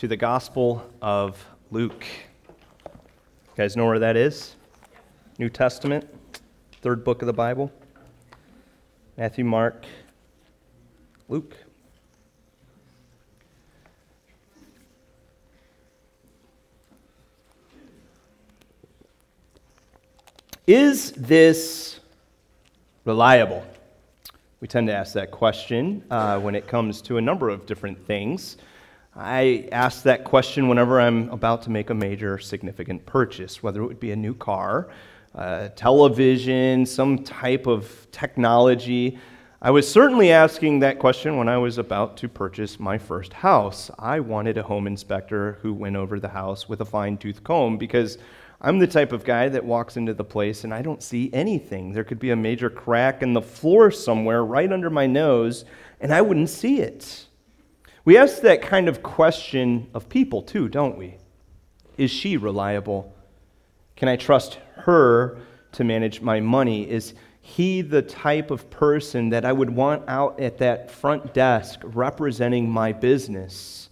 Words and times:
to 0.00 0.08
the 0.08 0.16
Gospel 0.16 0.82
of 1.02 1.46
Luke. 1.70 2.06
You 2.86 3.54
guys 3.54 3.76
know 3.76 3.84
where 3.84 3.98
that 3.98 4.16
is? 4.16 4.56
New 5.38 5.50
Testament, 5.50 6.08
third 6.80 7.04
book 7.04 7.20
of 7.20 7.26
the 7.26 7.34
Bible. 7.34 7.70
Matthew, 9.18 9.44
Mark, 9.44 9.84
Luke. 11.28 11.54
Is 20.66 21.12
this 21.12 22.00
reliable? 23.04 23.66
We 24.62 24.68
tend 24.68 24.86
to 24.86 24.94
ask 24.94 25.12
that 25.12 25.30
question 25.30 26.02
uh, 26.10 26.40
when 26.40 26.54
it 26.54 26.66
comes 26.66 27.02
to 27.02 27.18
a 27.18 27.20
number 27.20 27.50
of 27.50 27.66
different 27.66 28.06
things. 28.06 28.56
I 29.16 29.68
ask 29.72 30.04
that 30.04 30.24
question 30.24 30.68
whenever 30.68 31.00
I'm 31.00 31.28
about 31.30 31.62
to 31.62 31.70
make 31.70 31.90
a 31.90 31.94
major 31.94 32.38
significant 32.38 33.04
purchase, 33.06 33.60
whether 33.60 33.82
it 33.82 33.86
would 33.86 33.98
be 33.98 34.12
a 34.12 34.16
new 34.16 34.34
car, 34.34 34.88
uh, 35.34 35.68
television, 35.70 36.86
some 36.86 37.24
type 37.24 37.66
of 37.66 38.06
technology. 38.12 39.18
I 39.60 39.72
was 39.72 39.90
certainly 39.90 40.30
asking 40.30 40.78
that 40.80 41.00
question 41.00 41.36
when 41.36 41.48
I 41.48 41.58
was 41.58 41.76
about 41.76 42.16
to 42.18 42.28
purchase 42.28 42.78
my 42.78 42.98
first 42.98 43.32
house. 43.32 43.90
I 43.98 44.20
wanted 44.20 44.58
a 44.58 44.62
home 44.62 44.86
inspector 44.86 45.58
who 45.60 45.74
went 45.74 45.96
over 45.96 46.20
the 46.20 46.28
house 46.28 46.68
with 46.68 46.80
a 46.80 46.84
fine 46.84 47.18
tooth 47.18 47.42
comb 47.42 47.78
because 47.78 48.16
I'm 48.60 48.78
the 48.78 48.86
type 48.86 49.12
of 49.12 49.24
guy 49.24 49.48
that 49.48 49.64
walks 49.64 49.96
into 49.96 50.14
the 50.14 50.24
place 50.24 50.62
and 50.62 50.72
I 50.72 50.82
don't 50.82 51.02
see 51.02 51.30
anything. 51.32 51.92
There 51.92 52.04
could 52.04 52.20
be 52.20 52.30
a 52.30 52.36
major 52.36 52.70
crack 52.70 53.22
in 53.22 53.32
the 53.32 53.42
floor 53.42 53.90
somewhere 53.90 54.44
right 54.44 54.72
under 54.72 54.88
my 54.88 55.06
nose, 55.06 55.64
and 56.00 56.14
I 56.14 56.20
wouldn't 56.20 56.50
see 56.50 56.80
it. 56.80 57.26
We 58.04 58.16
ask 58.16 58.40
that 58.40 58.62
kind 58.62 58.88
of 58.88 59.02
question 59.02 59.88
of 59.92 60.08
people 60.08 60.42
too, 60.42 60.68
don't 60.68 60.96
we? 60.96 61.16
Is 61.98 62.10
she 62.10 62.38
reliable? 62.38 63.14
Can 63.94 64.08
I 64.08 64.16
trust 64.16 64.58
her 64.76 65.38
to 65.72 65.84
manage 65.84 66.22
my 66.22 66.40
money? 66.40 66.90
Is 66.90 67.12
he 67.42 67.82
the 67.82 68.00
type 68.00 68.50
of 68.50 68.70
person 68.70 69.28
that 69.30 69.44
I 69.44 69.52
would 69.52 69.70
want 69.70 70.08
out 70.08 70.40
at 70.40 70.58
that 70.58 70.90
front 70.90 71.34
desk 71.34 71.80
representing 71.82 72.70
my 72.70 72.92
business? 72.92 73.90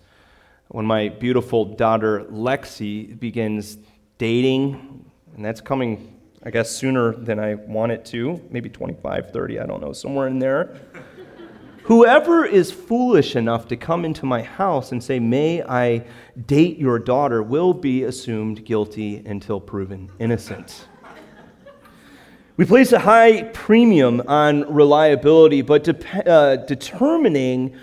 When 0.69 0.87
my 0.87 1.11
beautiful 1.11 1.67
daughter 1.67 2.21
Lexi 2.31 3.19
begins 3.19 3.77
dating, 4.17 5.05
and 5.35 5.45
that's 5.45 5.61
coming, 5.61 6.19
I 6.43 6.51
guess, 6.51 6.71
sooner 6.71 7.13
than 7.13 7.39
I 7.39 7.55
want 7.55 7.93
it 7.93 8.07
to, 8.07 8.41
maybe 8.51 8.71
25, 8.71 9.33
30, 9.33 9.61
I 9.61 9.67
don't 9.67 9.81
know, 9.83 9.93
somewhere 9.93 10.29
in 10.29 10.39
there. 10.39 10.77
Whoever 11.89 12.45
is 12.45 12.71
foolish 12.71 13.35
enough 13.35 13.69
to 13.69 13.77
come 13.79 14.05
into 14.05 14.27
my 14.27 14.43
house 14.43 14.93
and 14.93 15.03
say, 15.03 15.19
May 15.19 15.63
I 15.63 16.05
date 16.45 16.77
your 16.77 16.99
daughter, 16.99 17.43
will 17.43 17.73
be 17.73 18.03
assumed 18.03 18.67
guilty 18.67 19.25
until 19.25 19.59
proven 19.59 20.11
innocent. 20.19 20.87
We 22.59 22.67
place 22.67 22.93
a 22.93 22.99
high 22.99 23.45
premium 23.55 24.23
on 24.29 24.71
reliability, 24.71 25.63
but 25.63 25.85
de- 25.85 26.31
uh, 26.31 26.57
determining 26.57 27.75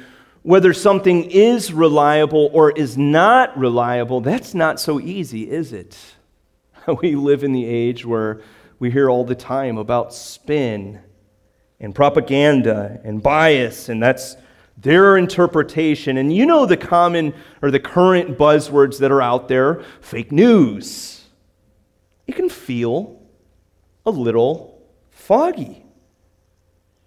whether 0.44 0.72
something 0.72 1.24
is 1.32 1.74
reliable 1.74 2.52
or 2.54 2.70
is 2.74 3.00
not 3.00 3.58
reliable, 3.58 4.22
that's 4.22 4.54
not 4.54 4.80
so 4.80 5.00
easy, 5.00 5.50
is 5.50 5.74
it? 5.74 5.98
we 7.02 7.16
live 7.16 7.44
in 7.44 7.54
the 7.54 7.66
age 7.66 8.06
where 8.06 8.42
we 8.78 8.92
hear 8.92 9.10
all 9.10 9.26
the 9.26 9.34
time 9.34 9.80
about 9.80 10.14
spin 10.14 11.00
and 11.86 11.94
propaganda 11.94 13.00
and 13.04 13.22
bias, 13.22 13.90
and 13.90 14.02
that's 14.02 14.36
their 14.76 15.18
interpretation. 15.18 16.18
And 16.18 16.36
you 16.36 16.44
know 16.48 16.66
the 16.66 16.76
common 16.76 17.36
or 17.62 17.70
the 17.70 17.80
current 17.80 18.40
buzzwords 18.40 18.98
that 19.00 19.12
are 19.12 19.22
out 19.22 19.48
there 19.48 19.84
fake 20.02 20.32
news. 20.32 21.26
It 22.26 22.36
can 22.36 22.50
feel 22.50 23.22
a 24.04 24.10
little 24.10 24.82
foggy. 25.12 25.86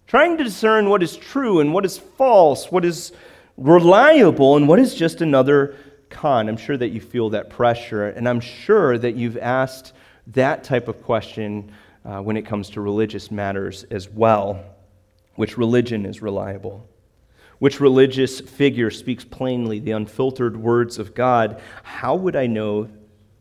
Trying 0.06 0.38
to 0.38 0.44
discern 0.44 0.88
what 0.88 1.02
is 1.02 1.16
true 1.16 1.58
and 1.58 1.74
what 1.74 1.84
is 1.84 1.98
false, 1.98 2.70
what 2.70 2.84
is 2.84 3.10
reliable 3.56 4.56
and 4.56 4.68
what 4.68 4.78
is 4.78 4.94
just 4.94 5.20
another 5.20 5.74
con. 6.08 6.48
I'm 6.48 6.56
sure 6.56 6.76
that 6.76 6.90
you 6.90 7.00
feel 7.00 7.30
that 7.30 7.50
pressure, 7.50 8.06
and 8.06 8.28
I'm 8.28 8.40
sure 8.40 8.96
that 8.96 9.16
you've 9.16 9.38
asked 9.38 9.92
that 10.28 10.62
type 10.62 10.86
of 10.86 11.02
question 11.02 11.72
uh, 12.04 12.20
when 12.20 12.36
it 12.36 12.46
comes 12.46 12.70
to 12.70 12.80
religious 12.80 13.30
matters 13.30 13.84
as 13.90 14.08
well. 14.08 14.64
Which 15.36 15.56
religion 15.56 16.04
is 16.06 16.20
reliable? 16.22 16.88
Which 17.58 17.80
religious 17.80 18.40
figure 18.40 18.90
speaks 18.90 19.24
plainly 19.24 19.78
the 19.80 19.92
unfiltered 19.92 20.56
words 20.56 20.98
of 20.98 21.14
God? 21.14 21.60
How 21.82 22.14
would 22.14 22.36
I 22.36 22.46
know 22.46 22.88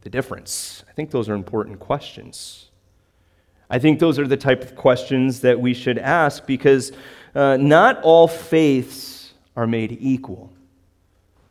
the 0.02 0.10
difference? 0.10 0.84
I 0.90 0.94
think 0.94 1.12
those 1.12 1.30
are 1.30 1.36
important 1.36 1.80
questions. 1.80 2.70
I 3.70 3.80
think 3.80 4.00
those 4.00 4.18
are 4.18 4.28
the 4.28 4.38
type 4.38 4.64
of 4.64 4.76
questions 4.76 5.42
that 5.42 5.60
we 5.60 5.74
should 5.74 5.98
ask 5.98 6.46
because 6.46 6.94
uh, 7.36 7.58
not 7.58 8.02
all 8.02 8.28
faiths 8.28 9.34
are 9.56 9.68
made 9.68 9.98
equal. 10.00 10.54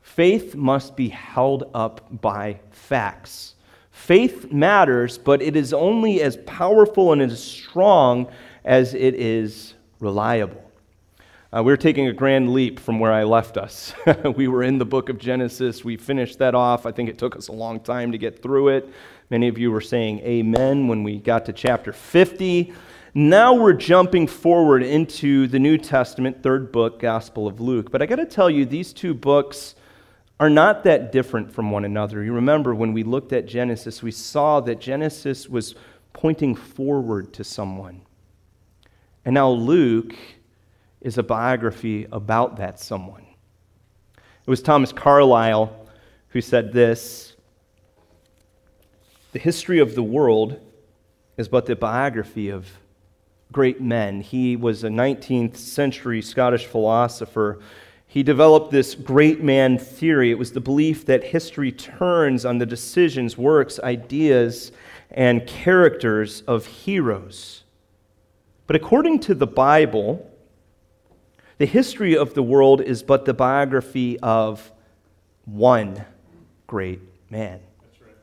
Faith 0.00 0.54
must 0.54 0.96
be 0.96 1.10
held 1.10 1.70
up 1.74 2.22
by 2.22 2.60
facts. 2.70 3.55
Faith 3.96 4.52
matters, 4.52 5.18
but 5.18 5.42
it 5.42 5.56
is 5.56 5.72
only 5.72 6.22
as 6.22 6.36
powerful 6.46 7.12
and 7.12 7.20
as 7.20 7.42
strong 7.42 8.30
as 8.64 8.94
it 8.94 9.14
is 9.14 9.74
reliable. 9.98 10.62
Uh, 11.52 11.62
we're 11.64 11.78
taking 11.78 12.06
a 12.06 12.12
grand 12.12 12.52
leap 12.52 12.78
from 12.78 13.00
where 13.00 13.12
I 13.12 13.24
left 13.24 13.56
us. 13.56 13.94
we 14.36 14.46
were 14.46 14.62
in 14.62 14.78
the 14.78 14.84
book 14.84 15.08
of 15.08 15.18
Genesis. 15.18 15.82
We 15.82 15.96
finished 15.96 16.38
that 16.38 16.54
off. 16.54 16.86
I 16.86 16.92
think 16.92 17.08
it 17.08 17.18
took 17.18 17.34
us 17.34 17.48
a 17.48 17.52
long 17.52 17.80
time 17.80 18.12
to 18.12 18.18
get 18.18 18.40
through 18.40 18.68
it. 18.68 18.88
Many 19.30 19.48
of 19.48 19.58
you 19.58 19.72
were 19.72 19.80
saying 19.80 20.20
amen 20.20 20.86
when 20.86 21.02
we 21.02 21.18
got 21.18 21.46
to 21.46 21.52
chapter 21.52 21.92
50. 21.92 22.74
Now 23.14 23.54
we're 23.54 23.72
jumping 23.72 24.28
forward 24.28 24.84
into 24.84 25.48
the 25.48 25.58
New 25.58 25.78
Testament, 25.78 26.44
third 26.44 26.70
book, 26.70 27.00
Gospel 27.00 27.48
of 27.48 27.60
Luke. 27.60 27.90
But 27.90 28.02
I 28.02 28.06
got 28.06 28.16
to 28.16 28.26
tell 28.26 28.50
you, 28.50 28.66
these 28.66 28.92
two 28.92 29.14
books 29.14 29.74
are 30.38 30.50
not 30.50 30.84
that 30.84 31.12
different 31.12 31.52
from 31.52 31.70
one 31.70 31.84
another. 31.84 32.22
You 32.22 32.34
remember 32.34 32.74
when 32.74 32.92
we 32.92 33.02
looked 33.02 33.32
at 33.32 33.46
Genesis, 33.46 34.02
we 34.02 34.10
saw 34.10 34.60
that 34.60 34.80
Genesis 34.80 35.48
was 35.48 35.74
pointing 36.12 36.54
forward 36.54 37.32
to 37.34 37.44
someone. 37.44 38.02
And 39.24 39.34
now 39.34 39.50
Luke 39.50 40.14
is 41.00 41.18
a 41.18 41.22
biography 41.22 42.06
about 42.12 42.56
that 42.56 42.78
someone. 42.80 43.26
It 44.16 44.50
was 44.50 44.62
Thomas 44.62 44.92
Carlyle 44.92 45.74
who 46.28 46.40
said 46.40 46.72
this 46.72 47.34
The 49.32 49.38
history 49.38 49.78
of 49.78 49.94
the 49.94 50.02
world 50.02 50.60
is 51.36 51.48
but 51.48 51.66
the 51.66 51.76
biography 51.76 52.50
of 52.50 52.68
great 53.52 53.80
men. 53.80 54.20
He 54.20 54.56
was 54.56 54.84
a 54.84 54.88
19th 54.88 55.56
century 55.56 56.20
Scottish 56.20 56.66
philosopher 56.66 57.60
he 58.06 58.22
developed 58.22 58.70
this 58.70 58.94
great 58.94 59.42
man 59.42 59.78
theory. 59.78 60.30
It 60.30 60.38
was 60.38 60.52
the 60.52 60.60
belief 60.60 61.06
that 61.06 61.24
history 61.24 61.72
turns 61.72 62.44
on 62.44 62.58
the 62.58 62.66
decisions, 62.66 63.36
works, 63.36 63.78
ideas, 63.80 64.72
and 65.10 65.46
characters 65.46 66.42
of 66.42 66.66
heroes. 66.66 67.64
But 68.66 68.76
according 68.76 69.20
to 69.20 69.34
the 69.34 69.46
Bible, 69.46 70.30
the 71.58 71.66
history 71.66 72.16
of 72.16 72.34
the 72.34 72.42
world 72.42 72.80
is 72.80 73.02
but 73.02 73.24
the 73.24 73.34
biography 73.34 74.18
of 74.20 74.72
one 75.44 76.04
great 76.66 77.00
man. 77.30 77.60
Right. 78.00 78.14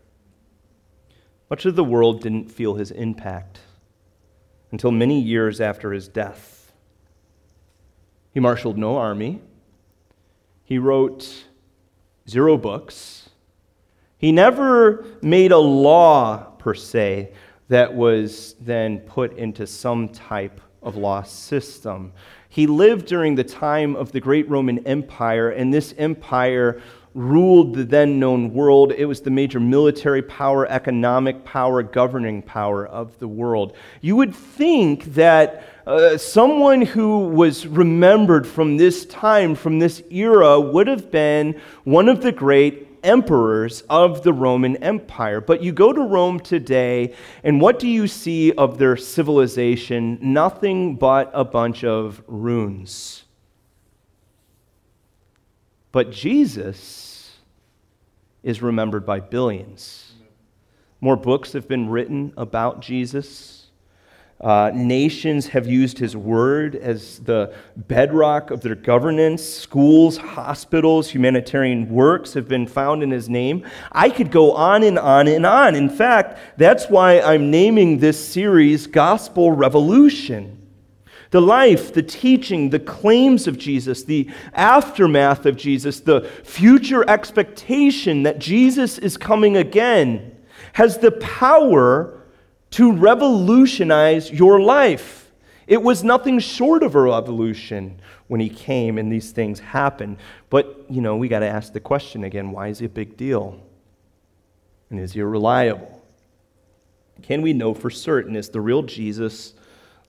Much 1.49 1.65
of 1.65 1.75
the 1.75 1.83
world 1.83 2.21
didn't 2.21 2.51
feel 2.51 2.75
his 2.75 2.91
impact 2.91 3.59
until 4.71 4.91
many 4.91 5.21
years 5.21 5.61
after 5.61 5.93
his 5.93 6.07
death. 6.07 6.71
He 8.33 8.39
marshaled 8.39 8.77
no 8.77 8.97
army. 8.97 9.41
He 10.73 10.79
wrote 10.79 11.45
zero 12.27 12.57
books. 12.57 13.29
He 14.17 14.31
never 14.31 15.05
made 15.21 15.51
a 15.51 15.59
law, 15.59 16.45
per 16.57 16.73
se, 16.73 17.31
that 17.67 17.93
was 17.93 18.55
then 18.59 19.01
put 19.01 19.37
into 19.37 19.67
some 19.67 20.09
type 20.09 20.59
of 20.81 20.95
law 20.95 21.21
system. 21.21 22.11
He 22.49 22.65
lived 22.65 23.05
during 23.05 23.35
the 23.35 23.43
time 23.43 23.95
of 23.95 24.13
the 24.13 24.19
great 24.19 24.49
Roman 24.49 24.79
Empire, 24.87 25.51
and 25.51 25.71
this 25.71 25.93
empire 25.99 26.81
ruled 27.13 27.75
the 27.75 27.83
then 27.83 28.19
known 28.19 28.53
world. 28.53 28.91
It 28.91 29.05
was 29.05 29.21
the 29.21 29.29
major 29.29 29.59
military 29.59 30.21
power, 30.21 30.65
economic 30.67 31.45
power, 31.45 31.83
governing 31.83 32.41
power 32.41 32.85
of 32.85 33.17
the 33.19 33.27
world. 33.27 33.75
You 34.01 34.15
would 34.15 34.35
think 34.35 35.05
that 35.13 35.63
uh, 35.85 36.17
someone 36.17 36.81
who 36.81 37.27
was 37.27 37.67
remembered 37.67 38.47
from 38.47 38.77
this 38.77 39.05
time, 39.05 39.55
from 39.55 39.79
this 39.79 40.01
era, 40.09 40.59
would 40.59 40.87
have 40.87 41.11
been 41.11 41.59
one 41.83 42.09
of 42.09 42.21
the 42.21 42.31
great 42.31 42.87
emperors 43.03 43.81
of 43.89 44.23
the 44.23 44.33
Roman 44.33 44.77
Empire. 44.77 45.41
But 45.41 45.61
you 45.61 45.71
go 45.71 45.91
to 45.93 46.01
Rome 46.01 46.39
today, 46.39 47.13
and 47.43 47.59
what 47.59 47.79
do 47.79 47.87
you 47.87 48.07
see 48.07 48.53
of 48.53 48.77
their 48.77 48.95
civilization? 48.95 50.17
Nothing 50.21 50.95
but 50.95 51.29
a 51.33 51.43
bunch 51.43 51.83
of 51.83 52.23
ruins. 52.27 53.22
But 55.93 56.09
Jesus 56.09 57.37
is 58.41 58.61
remembered 58.63 59.05
by 59.05 59.19
billions. 59.19 60.11
More 60.99 61.15
books 61.15 61.53
have 61.53 61.67
been 61.67 61.87
written 61.87 62.33
about 62.35 62.81
Jesus. 62.81 63.67
Uh, 64.41 64.71
nations 64.73 65.47
have 65.47 65.67
used 65.67 65.99
his 65.99 66.17
word 66.17 66.75
as 66.75 67.19
the 67.19 67.53
bedrock 67.77 68.49
of 68.49 68.61
their 68.61 68.73
governance. 68.73 69.43
Schools, 69.43 70.17
hospitals, 70.17 71.11
humanitarian 71.11 71.87
works 71.87 72.33
have 72.33 72.47
been 72.47 72.65
found 72.65 73.03
in 73.03 73.11
his 73.11 73.29
name. 73.29 73.63
I 73.91 74.09
could 74.09 74.31
go 74.31 74.53
on 74.53 74.81
and 74.81 74.97
on 74.97 75.27
and 75.27 75.45
on. 75.45 75.75
In 75.75 75.89
fact, 75.89 76.39
that's 76.57 76.89
why 76.89 77.21
I'm 77.21 77.51
naming 77.51 77.99
this 77.99 78.27
series 78.27 78.87
Gospel 78.87 79.51
Revolution. 79.51 80.62
The 81.33 81.41
life, 81.41 81.91
the 81.91 82.03
teaching, 82.03 82.69
the 82.69 82.77
claims 82.77 83.47
of 83.47 83.57
Jesus, 83.57 84.03
the 84.03 84.29
aftermath 84.53 85.47
of 85.47 85.57
Jesus, 85.57 85.99
the 85.99 86.29
future 86.43 87.03
expectation 87.09 88.21
that 88.21 88.37
Jesus 88.37 88.99
is 88.99 89.17
coming 89.17 89.57
again 89.57 90.37
has 90.73 90.99
the 90.99 91.09
power 91.09 92.21
to 92.69 92.91
revolutionize 92.91 94.29
your 94.29 94.59
life. 94.59 95.31
It 95.65 95.81
was 95.81 96.03
nothing 96.03 96.37
short 96.37 96.83
of 96.83 96.93
a 96.93 97.01
revolution 97.01 97.99
when 98.27 98.39
he 98.39 98.49
came 98.49 98.99
and 98.99 99.11
these 99.11 99.31
things 99.31 99.59
happened. 99.59 100.17
But, 100.51 100.85
you 100.87 101.01
know, 101.01 101.15
we 101.15 101.29
got 101.29 101.39
to 101.39 101.49
ask 101.49 101.73
the 101.73 101.79
question 101.79 102.25
again 102.25 102.51
why 102.51 102.67
is 102.67 102.77
he 102.77 102.85
a 102.85 102.89
big 102.89 103.17
deal? 103.17 103.59
And 104.91 104.99
is 104.99 105.13
he 105.13 105.23
reliable? 105.23 105.99
Can 107.23 107.41
we 107.41 107.53
know 107.53 107.73
for 107.73 107.89
certain 107.89 108.35
is 108.35 108.49
the 108.49 108.61
real 108.61 108.83
Jesus 108.83 109.55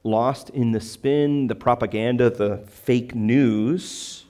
lost 0.05 0.51
in 0.51 0.73
the 0.73 0.81
spin, 0.81 1.49
the 1.49 1.55
propaganda, 1.55 2.31
the 2.31 2.59
fake 2.69 3.15
news? 3.15 4.25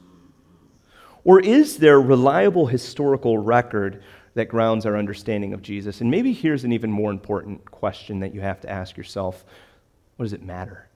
Or 1.25 1.41
is 1.41 1.79
there 1.79 2.01
reliable 2.01 2.67
historical 2.67 3.39
record 3.39 4.03
that 4.35 4.47
grounds 4.47 4.85
our 4.85 4.97
understanding 4.97 5.55
of 5.55 5.63
Jesus. 5.63 6.01
And 6.01 6.11
maybe 6.11 6.33
here's 6.33 6.65
an 6.65 6.73
even 6.73 6.91
more 6.91 7.11
important 7.11 7.71
question 7.71 8.21
that 8.21 8.35
you 8.35 8.41
have 8.41 8.61
to 8.63 8.71
ask 8.71 8.97
yourself 8.97 9.45
what 10.17 10.25
does 10.25 10.33
it 10.33 10.43
matter? 10.43 10.89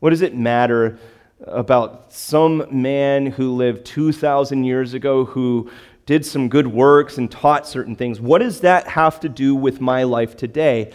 What 0.00 0.10
does 0.10 0.20
it 0.20 0.34
matter 0.34 0.98
about 1.46 2.12
some 2.12 2.66
man 2.70 3.26
who 3.26 3.54
lived 3.54 3.86
2,000 3.86 4.64
years 4.64 4.92
ago 4.92 5.24
who 5.24 5.70
did 6.04 6.26
some 6.26 6.48
good 6.48 6.66
works 6.66 7.16
and 7.16 7.30
taught 7.30 7.66
certain 7.66 7.96
things? 7.96 8.20
What 8.20 8.40
does 8.40 8.60
that 8.60 8.88
have 8.88 9.20
to 9.20 9.28
do 9.28 9.54
with 9.54 9.80
my 9.80 10.02
life 10.02 10.36
today? 10.36 10.92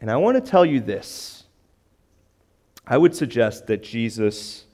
And 0.00 0.10
I 0.10 0.16
want 0.16 0.42
to 0.42 0.50
tell 0.50 0.64
you 0.64 0.80
this 0.80 1.39
I 2.86 2.98
would 2.98 3.14
suggest 3.14 3.66
that 3.68 3.82
Jesus 3.82 4.64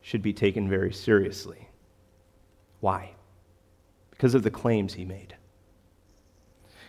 should 0.00 0.22
be 0.22 0.32
taken 0.32 0.68
very 0.68 0.92
seriously. 0.92 1.68
Why? 2.80 3.14
because 4.22 4.36
of 4.36 4.44
the 4.44 4.50
claims 4.52 4.94
he 4.94 5.04
made. 5.04 5.34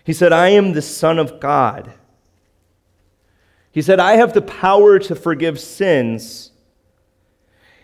He 0.03 0.13
said, 0.13 0.31
I 0.31 0.49
am 0.49 0.73
the 0.73 0.83
Son 0.83 1.17
of 1.17 1.39
God. 1.39 1.95
He 3.71 3.81
said, 3.81 3.99
I 3.99 4.17
have 4.17 4.33
the 4.33 4.41
power 4.43 4.99
to 4.99 5.15
forgive 5.15 5.59
sins. 5.59 6.51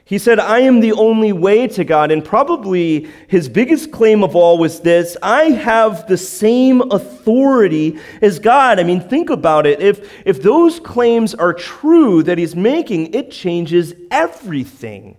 He 0.09 0.17
said, 0.17 0.39
I 0.39 0.61
am 0.61 0.79
the 0.79 0.93
only 0.93 1.31
way 1.31 1.67
to 1.67 1.83
God. 1.83 2.09
And 2.09 2.25
probably 2.25 3.07
his 3.27 3.47
biggest 3.47 3.91
claim 3.91 4.23
of 4.23 4.35
all 4.35 4.57
was 4.57 4.79
this 4.79 5.15
I 5.21 5.51
have 5.51 6.07
the 6.07 6.17
same 6.17 6.81
authority 6.91 7.99
as 8.19 8.39
God. 8.39 8.79
I 8.79 8.83
mean, 8.83 9.01
think 9.01 9.29
about 9.29 9.67
it. 9.67 9.81
If, 9.81 10.11
if 10.25 10.41
those 10.41 10.79
claims 10.79 11.35
are 11.35 11.53
true 11.53 12.23
that 12.23 12.39
he's 12.39 12.55
making, 12.55 13.13
it 13.13 13.29
changes 13.29 13.93
everything 14.09 15.15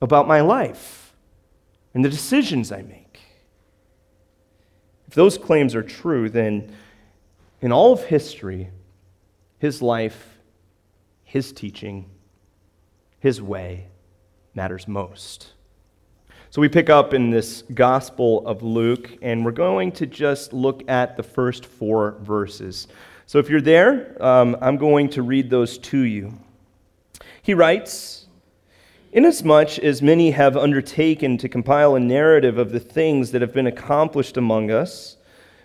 about 0.00 0.26
my 0.26 0.40
life 0.40 1.12
and 1.92 2.02
the 2.02 2.08
decisions 2.08 2.72
I 2.72 2.80
make. 2.80 3.20
If 5.06 5.14
those 5.14 5.36
claims 5.36 5.74
are 5.74 5.82
true, 5.82 6.30
then 6.30 6.74
in 7.60 7.72
all 7.72 7.92
of 7.92 8.04
history, 8.04 8.70
his 9.58 9.82
life, 9.82 10.38
his 11.24 11.52
teaching, 11.52 12.08
his 13.22 13.40
way 13.40 13.86
matters 14.52 14.88
most. 14.88 15.52
So 16.50 16.60
we 16.60 16.68
pick 16.68 16.90
up 16.90 17.14
in 17.14 17.30
this 17.30 17.62
Gospel 17.72 18.44
of 18.48 18.64
Luke, 18.64 19.16
and 19.22 19.44
we're 19.44 19.52
going 19.52 19.92
to 19.92 20.06
just 20.06 20.52
look 20.52 20.82
at 20.90 21.16
the 21.16 21.22
first 21.22 21.64
four 21.64 22.16
verses. 22.20 22.88
So 23.26 23.38
if 23.38 23.48
you're 23.48 23.60
there, 23.60 24.20
um, 24.20 24.56
I'm 24.60 24.76
going 24.76 25.08
to 25.10 25.22
read 25.22 25.50
those 25.50 25.78
to 25.78 25.98
you. 25.98 26.36
He 27.42 27.54
writes, 27.54 28.26
Inasmuch 29.12 29.78
as 29.78 30.02
many 30.02 30.32
have 30.32 30.56
undertaken 30.56 31.38
to 31.38 31.48
compile 31.48 31.94
a 31.94 32.00
narrative 32.00 32.58
of 32.58 32.72
the 32.72 32.80
things 32.80 33.30
that 33.30 33.40
have 33.40 33.54
been 33.54 33.68
accomplished 33.68 34.36
among 34.36 34.72
us, 34.72 35.16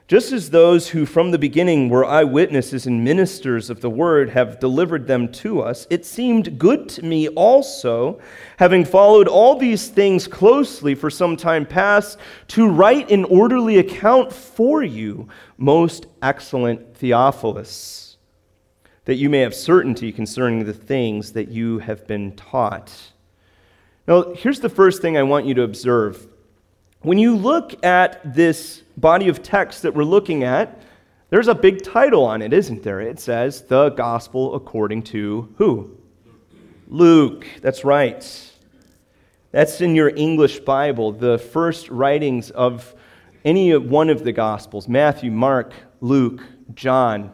just 0.07 0.31
as 0.31 0.49
those 0.49 0.89
who 0.89 1.05
from 1.05 1.31
the 1.31 1.37
beginning 1.37 1.89
were 1.89 2.05
eyewitnesses 2.05 2.85
and 2.85 3.03
ministers 3.03 3.69
of 3.69 3.81
the 3.81 3.89
word 3.89 4.29
have 4.29 4.59
delivered 4.59 5.07
them 5.07 5.29
to 5.31 5.61
us, 5.61 5.85
it 5.89 6.05
seemed 6.05 6.57
good 6.57 6.87
to 6.87 7.03
me 7.03 7.27
also, 7.29 8.19
having 8.57 8.85
followed 8.85 9.27
all 9.27 9.57
these 9.57 9.87
things 9.87 10.27
closely 10.27 10.95
for 10.95 11.09
some 11.09 11.35
time 11.35 11.65
past, 11.65 12.17
to 12.47 12.69
write 12.69 13.11
an 13.11 13.25
orderly 13.25 13.77
account 13.77 14.31
for 14.31 14.81
you, 14.81 15.27
most 15.57 16.07
excellent 16.21 16.95
Theophilus, 16.95 18.17
that 19.05 19.15
you 19.15 19.29
may 19.29 19.39
have 19.39 19.53
certainty 19.53 20.11
concerning 20.11 20.65
the 20.65 20.73
things 20.73 21.33
that 21.33 21.49
you 21.49 21.79
have 21.79 22.07
been 22.07 22.35
taught 22.35 23.11
now, 24.07 24.33
here's 24.33 24.61
the 24.61 24.69
first 24.69 25.01
thing 25.01 25.17
I 25.17 25.23
want 25.23 25.45
you 25.45 25.53
to 25.55 25.63
observe. 25.63 26.27
When 27.07 27.17
you 27.17 27.37
look 27.37 27.85
at 27.85 28.35
this 28.35 28.83
body 28.97 29.29
of 29.29 29.41
text 29.41 29.83
that 29.83 29.93
we're 29.93 30.03
looking 30.03 30.43
at, 30.43 30.81
there's 31.29 31.47
a 31.47 31.55
big 31.55 31.81
title 31.81 32.25
on 32.25 32.41
it, 32.41 32.51
isn't 32.51 32.83
there? 32.83 32.99
It 32.99 33.21
says, 33.21 33.61
The 33.61 33.91
Gospel 33.91 34.55
according 34.55 35.03
to 35.03 35.47
who? 35.55 35.97
Luke. 36.89 37.47
That's 37.61 37.85
right. 37.85 38.51
That's 39.53 39.79
in 39.79 39.95
your 39.95 40.09
English 40.17 40.59
Bible, 40.59 41.13
the 41.13 41.37
first 41.37 41.87
writings 41.89 42.51
of 42.51 42.93
any 43.45 43.77
one 43.77 44.09
of 44.09 44.25
the 44.25 44.33
Gospels 44.33 44.89
Matthew, 44.89 45.31
Mark, 45.31 45.71
Luke, 46.01 46.43
John 46.73 47.31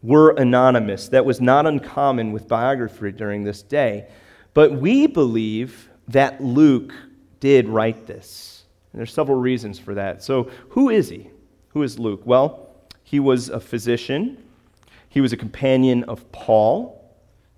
were 0.00 0.30
anonymous. 0.30 1.08
That 1.08 1.26
was 1.26 1.42
not 1.42 1.66
uncommon 1.66 2.32
with 2.32 2.48
biography 2.48 3.12
during 3.12 3.44
this 3.44 3.62
day. 3.62 4.08
But 4.54 4.72
we 4.72 5.06
believe 5.06 5.90
that 6.08 6.42
Luke 6.42 6.94
did 7.38 7.68
write 7.68 8.06
this. 8.06 8.57
And 8.92 8.98
there's 8.98 9.12
several 9.12 9.38
reasons 9.38 9.78
for 9.78 9.94
that. 9.94 10.22
So, 10.22 10.50
who 10.70 10.88
is 10.88 11.08
he? 11.08 11.30
Who 11.70 11.82
is 11.82 11.98
Luke? 11.98 12.22
Well, 12.24 12.70
he 13.04 13.20
was 13.20 13.48
a 13.48 13.60
physician, 13.60 14.42
he 15.08 15.20
was 15.20 15.32
a 15.32 15.36
companion 15.36 16.04
of 16.04 16.30
Paul, 16.32 16.98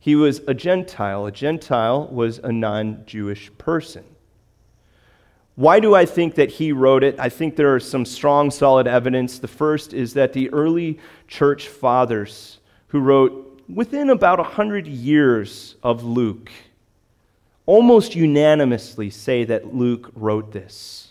he 0.00 0.16
was 0.16 0.40
a 0.48 0.54
Gentile. 0.54 1.26
A 1.26 1.32
Gentile 1.32 2.08
was 2.10 2.38
a 2.38 2.50
non 2.50 3.04
Jewish 3.06 3.50
person. 3.58 4.04
Why 5.56 5.78
do 5.78 5.94
I 5.94 6.06
think 6.06 6.36
that 6.36 6.50
he 6.50 6.72
wrote 6.72 7.04
it? 7.04 7.20
I 7.20 7.28
think 7.28 7.54
there 7.54 7.76
is 7.76 7.88
some 7.88 8.06
strong, 8.06 8.50
solid 8.50 8.86
evidence. 8.86 9.38
The 9.38 9.46
first 9.46 9.92
is 9.92 10.14
that 10.14 10.32
the 10.32 10.48
early 10.54 10.98
church 11.28 11.68
fathers 11.68 12.60
who 12.88 13.00
wrote 13.00 13.62
within 13.68 14.08
about 14.08 14.38
100 14.38 14.86
years 14.86 15.76
of 15.82 16.02
Luke, 16.02 16.50
almost 17.66 18.16
unanimously 18.16 19.10
say 19.10 19.44
that 19.44 19.74
Luke 19.74 20.10
wrote 20.14 20.50
this. 20.50 21.09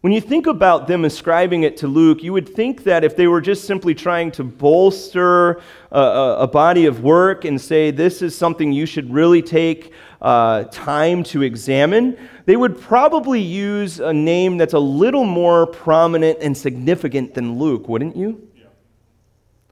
When 0.00 0.12
you 0.12 0.20
think 0.20 0.46
about 0.46 0.86
them 0.86 1.04
ascribing 1.04 1.64
it 1.64 1.76
to 1.78 1.88
Luke, 1.88 2.22
you 2.22 2.32
would 2.32 2.48
think 2.48 2.84
that 2.84 3.02
if 3.02 3.16
they 3.16 3.26
were 3.26 3.40
just 3.40 3.64
simply 3.64 3.96
trying 3.96 4.30
to 4.32 4.44
bolster 4.44 5.60
a, 5.90 6.00
a, 6.00 6.38
a 6.42 6.46
body 6.46 6.86
of 6.86 7.02
work 7.02 7.44
and 7.44 7.60
say 7.60 7.90
this 7.90 8.22
is 8.22 8.36
something 8.38 8.70
you 8.70 8.86
should 8.86 9.12
really 9.12 9.42
take 9.42 9.92
uh, 10.22 10.64
time 10.64 11.24
to 11.24 11.42
examine, 11.42 12.16
they 12.44 12.54
would 12.54 12.80
probably 12.80 13.40
use 13.40 13.98
a 13.98 14.12
name 14.12 14.56
that's 14.56 14.74
a 14.74 14.78
little 14.78 15.24
more 15.24 15.66
prominent 15.66 16.38
and 16.40 16.56
significant 16.56 17.34
than 17.34 17.58
Luke, 17.58 17.88
wouldn't 17.88 18.14
you? 18.14 18.48
Yeah. 18.54 18.66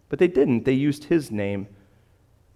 But 0.09 0.19
they 0.19 0.29
didn't. 0.29 0.65
They 0.65 0.73
used 0.73 1.05
his 1.05 1.31
name. 1.31 1.69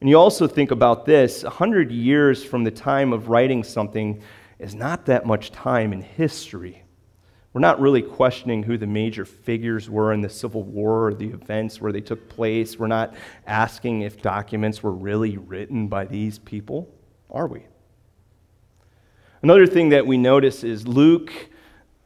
And 0.00 0.08
you 0.10 0.18
also 0.18 0.48
think 0.48 0.72
about 0.72 1.06
this 1.06 1.44
100 1.44 1.92
years 1.92 2.42
from 2.42 2.64
the 2.64 2.70
time 2.72 3.12
of 3.12 3.28
writing 3.28 3.62
something 3.62 4.20
is 4.58 4.74
not 4.74 5.06
that 5.06 5.24
much 5.24 5.52
time 5.52 5.92
in 5.92 6.02
history. 6.02 6.82
We're 7.52 7.60
not 7.60 7.80
really 7.80 8.02
questioning 8.02 8.62
who 8.62 8.78
the 8.78 8.86
major 8.86 9.24
figures 9.24 9.90
were 9.90 10.12
in 10.12 10.20
the 10.20 10.28
Civil 10.28 10.62
War 10.62 11.08
or 11.08 11.14
the 11.14 11.28
events 11.28 11.80
where 11.80 11.90
they 11.90 12.00
took 12.00 12.28
place. 12.28 12.78
We're 12.78 12.86
not 12.86 13.14
asking 13.46 14.02
if 14.02 14.22
documents 14.22 14.82
were 14.82 14.92
really 14.92 15.36
written 15.36 15.88
by 15.88 16.04
these 16.04 16.38
people, 16.38 16.88
are 17.28 17.48
we? 17.48 17.64
Another 19.42 19.66
thing 19.66 19.88
that 19.88 20.06
we 20.06 20.16
notice 20.16 20.62
is 20.62 20.86
Luke 20.86 21.32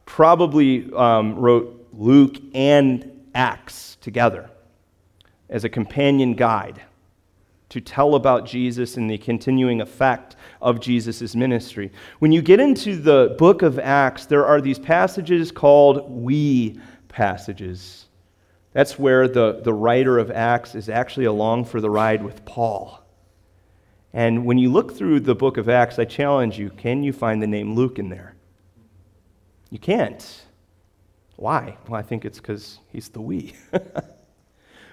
probably 0.05 0.91
um, 0.93 1.35
wrote 1.35 1.89
Luke 1.93 2.37
and 2.55 3.27
Acts 3.35 3.97
together 4.01 4.49
as 5.49 5.63
a 5.63 5.69
companion 5.69 6.33
guide 6.33 6.81
to 7.75 7.81
tell 7.81 8.15
about 8.15 8.45
Jesus 8.45 8.95
and 8.95 9.09
the 9.09 9.17
continuing 9.17 9.81
effect 9.81 10.37
of 10.61 10.79
Jesus' 10.79 11.35
ministry. 11.35 11.91
When 12.19 12.31
you 12.31 12.41
get 12.41 12.61
into 12.61 12.95
the 12.95 13.35
book 13.37 13.63
of 13.63 13.79
Acts, 13.79 14.25
there 14.27 14.45
are 14.45 14.61
these 14.61 14.79
passages 14.79 15.51
called 15.51 16.09
we 16.09 16.79
passages. 17.09 18.05
That's 18.71 18.97
where 18.97 19.27
the, 19.27 19.59
the 19.61 19.73
writer 19.73 20.17
of 20.17 20.31
Acts 20.31 20.73
is 20.73 20.87
actually 20.87 21.25
along 21.25 21.65
for 21.65 21.81
the 21.81 21.89
ride 21.89 22.23
with 22.23 22.45
Paul. 22.45 23.03
And 24.13 24.45
when 24.45 24.57
you 24.57 24.71
look 24.71 24.95
through 24.95 25.19
the 25.19 25.35
book 25.35 25.57
of 25.57 25.67
Acts, 25.67 25.99
I 25.99 26.05
challenge 26.05 26.57
you 26.57 26.69
can 26.69 27.03
you 27.03 27.11
find 27.11 27.41
the 27.41 27.47
name 27.47 27.75
Luke 27.75 27.99
in 27.99 28.07
there? 28.07 28.37
You 29.69 29.79
can't. 29.79 30.45
Why? 31.35 31.75
Well, 31.89 31.99
I 31.99 32.03
think 32.03 32.23
it's 32.23 32.39
because 32.39 32.79
he's 32.93 33.09
the 33.09 33.19
we. 33.19 33.53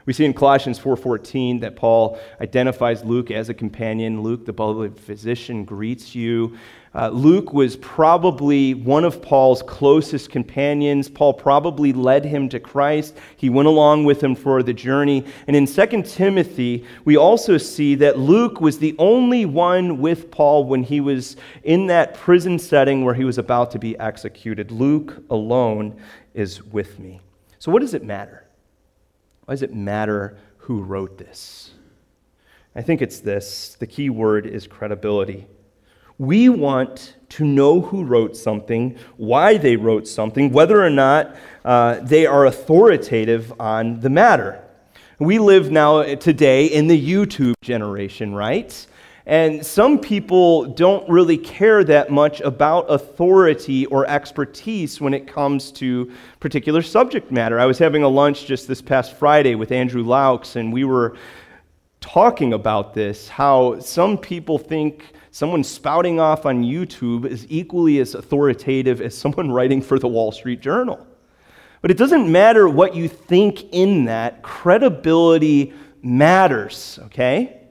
we 0.06 0.12
see 0.12 0.24
in 0.24 0.34
Colossians 0.34 0.78
4:14 0.78 1.60
that 1.60 1.76
Paul 1.76 2.18
identifies 2.40 3.04
Luke 3.04 3.30
as 3.30 3.48
a 3.48 3.54
companion. 3.54 4.22
Luke, 4.22 4.44
the 4.44 4.52
beloved 4.52 4.98
physician, 4.98 5.64
greets 5.64 6.14
you. 6.14 6.56
Uh, 6.94 7.08
Luke 7.08 7.54
was 7.54 7.76
probably 7.76 8.74
one 8.74 9.04
of 9.04 9.22
Paul's 9.22 9.62
closest 9.62 10.30
companions. 10.30 11.08
Paul 11.08 11.32
probably 11.32 11.92
led 11.92 12.24
him 12.24 12.50
to 12.50 12.60
Christ. 12.60 13.16
He 13.36 13.48
went 13.48 13.66
along 13.66 14.04
with 14.04 14.22
him 14.22 14.34
for 14.34 14.62
the 14.62 14.74
journey. 14.74 15.24
And 15.46 15.56
in 15.56 15.66
2 15.66 16.02
Timothy, 16.02 16.84
we 17.06 17.16
also 17.16 17.56
see 17.56 17.94
that 17.94 18.18
Luke 18.18 18.60
was 18.60 18.78
the 18.78 18.94
only 18.98 19.46
one 19.46 19.98
with 19.98 20.30
Paul 20.30 20.64
when 20.64 20.82
he 20.82 21.00
was 21.00 21.36
in 21.62 21.86
that 21.86 22.12
prison 22.14 22.58
setting 22.58 23.04
where 23.04 23.14
he 23.14 23.24
was 23.24 23.38
about 23.38 23.70
to 23.70 23.78
be 23.78 23.98
executed. 23.98 24.70
Luke 24.70 25.22
alone 25.30 25.98
is 26.34 26.62
with 26.62 26.98
me. 26.98 27.20
So, 27.58 27.72
what 27.72 27.80
does 27.80 27.94
it 27.94 28.04
matter? 28.04 28.41
Why 29.44 29.54
does 29.54 29.62
it 29.62 29.74
matter 29.74 30.38
who 30.58 30.82
wrote 30.82 31.18
this? 31.18 31.72
I 32.74 32.82
think 32.82 33.02
it's 33.02 33.20
this 33.20 33.76
the 33.78 33.86
key 33.86 34.08
word 34.08 34.46
is 34.46 34.66
credibility. 34.66 35.46
We 36.18 36.48
want 36.48 37.16
to 37.30 37.44
know 37.44 37.80
who 37.80 38.04
wrote 38.04 38.36
something, 38.36 38.96
why 39.16 39.56
they 39.56 39.76
wrote 39.76 40.06
something, 40.06 40.52
whether 40.52 40.84
or 40.84 40.90
not 40.90 41.34
uh, 41.64 42.00
they 42.00 42.26
are 42.26 42.46
authoritative 42.46 43.52
on 43.58 44.00
the 44.00 44.10
matter. 44.10 44.62
We 45.18 45.38
live 45.38 45.70
now 45.70 46.02
today 46.14 46.66
in 46.66 46.86
the 46.86 47.00
YouTube 47.00 47.54
generation, 47.62 48.34
right? 48.34 48.86
And 49.26 49.64
some 49.64 50.00
people 50.00 50.66
don't 50.66 51.08
really 51.08 51.38
care 51.38 51.84
that 51.84 52.10
much 52.10 52.40
about 52.40 52.90
authority 52.90 53.86
or 53.86 54.04
expertise 54.06 55.00
when 55.00 55.14
it 55.14 55.28
comes 55.28 55.70
to 55.72 56.10
particular 56.40 56.82
subject 56.82 57.30
matter. 57.30 57.60
I 57.60 57.66
was 57.66 57.78
having 57.78 58.02
a 58.02 58.08
lunch 58.08 58.46
just 58.46 58.66
this 58.66 58.82
past 58.82 59.16
Friday 59.16 59.54
with 59.54 59.70
Andrew 59.70 60.02
Laux, 60.02 60.56
and 60.56 60.72
we 60.72 60.82
were 60.82 61.16
talking 62.00 62.52
about 62.52 62.94
this 62.94 63.28
how 63.28 63.78
some 63.78 64.18
people 64.18 64.58
think 64.58 65.12
someone 65.30 65.62
spouting 65.62 66.18
off 66.18 66.44
on 66.44 66.64
YouTube 66.64 67.24
is 67.24 67.46
equally 67.48 68.00
as 68.00 68.16
authoritative 68.16 69.00
as 69.00 69.16
someone 69.16 69.52
writing 69.52 69.80
for 69.80 70.00
the 70.00 70.08
Wall 70.08 70.32
Street 70.32 70.60
Journal. 70.60 71.06
But 71.80 71.92
it 71.92 71.96
doesn't 71.96 72.30
matter 72.30 72.68
what 72.68 72.96
you 72.96 73.08
think 73.08 73.72
in 73.72 74.04
that, 74.06 74.42
credibility 74.42 75.72
matters, 76.02 76.98
okay? 77.04 77.61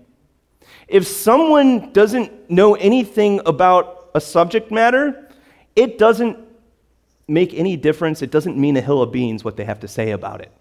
If 0.92 1.08
someone 1.08 1.94
doesn't 1.94 2.52
know 2.52 2.76
anything 2.76 3.40
about 3.46 4.12
a 4.14 4.20
subject 4.20 4.72
matter, 4.72 5.30
it 5.74 5.98
doesn't 5.98 6.38
make 7.30 7.54
any 7.54 7.78
difference. 7.78 8.22
It 8.22 8.30
doesn't 8.30 8.58
mean 8.58 8.76
a 8.76 8.82
hill 8.82 9.02
of 9.02 9.10
beans 9.10 9.46
what 9.46 9.56
they 9.56 9.64
have 9.64 9.80
to 9.80 9.88
say 9.88 10.12
about 10.12 10.42
it. 10.42 10.52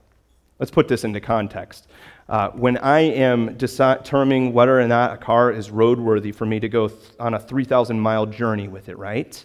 Let's 0.60 0.70
put 0.70 0.86
this 0.86 1.02
into 1.02 1.20
context. 1.20 1.88
Uh, 2.28 2.50
when 2.50 2.76
I 2.76 3.00
am 3.00 3.56
determining 3.56 4.52
whether 4.52 4.80
or 4.80 4.86
not 4.86 5.14
a 5.14 5.16
car 5.16 5.50
is 5.50 5.70
roadworthy 5.70 6.32
for 6.32 6.46
me 6.46 6.60
to 6.60 6.68
go 6.68 6.86
th- 6.86 7.00
on 7.18 7.34
a 7.34 7.40
3,000 7.40 7.98
mile 7.98 8.24
journey 8.24 8.68
with 8.68 8.88
it, 8.88 8.96
right? 8.98 9.44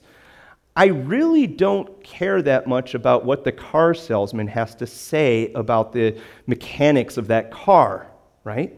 I 0.75 0.87
really 0.87 1.47
don't 1.47 2.03
care 2.03 2.43
that 2.43 2.67
much 2.67 2.93
about 2.93 3.25
what 3.25 3.43
the 3.43 3.51
car 3.51 3.95
salesman 3.95 4.47
has 4.49 4.75
to 4.75 4.85
say 4.85 5.51
about 5.53 5.93
the 5.93 6.21
mechanics 6.45 7.17
of 7.17 7.25
that 7.29 7.49
car, 7.49 8.05
right? 8.43 8.77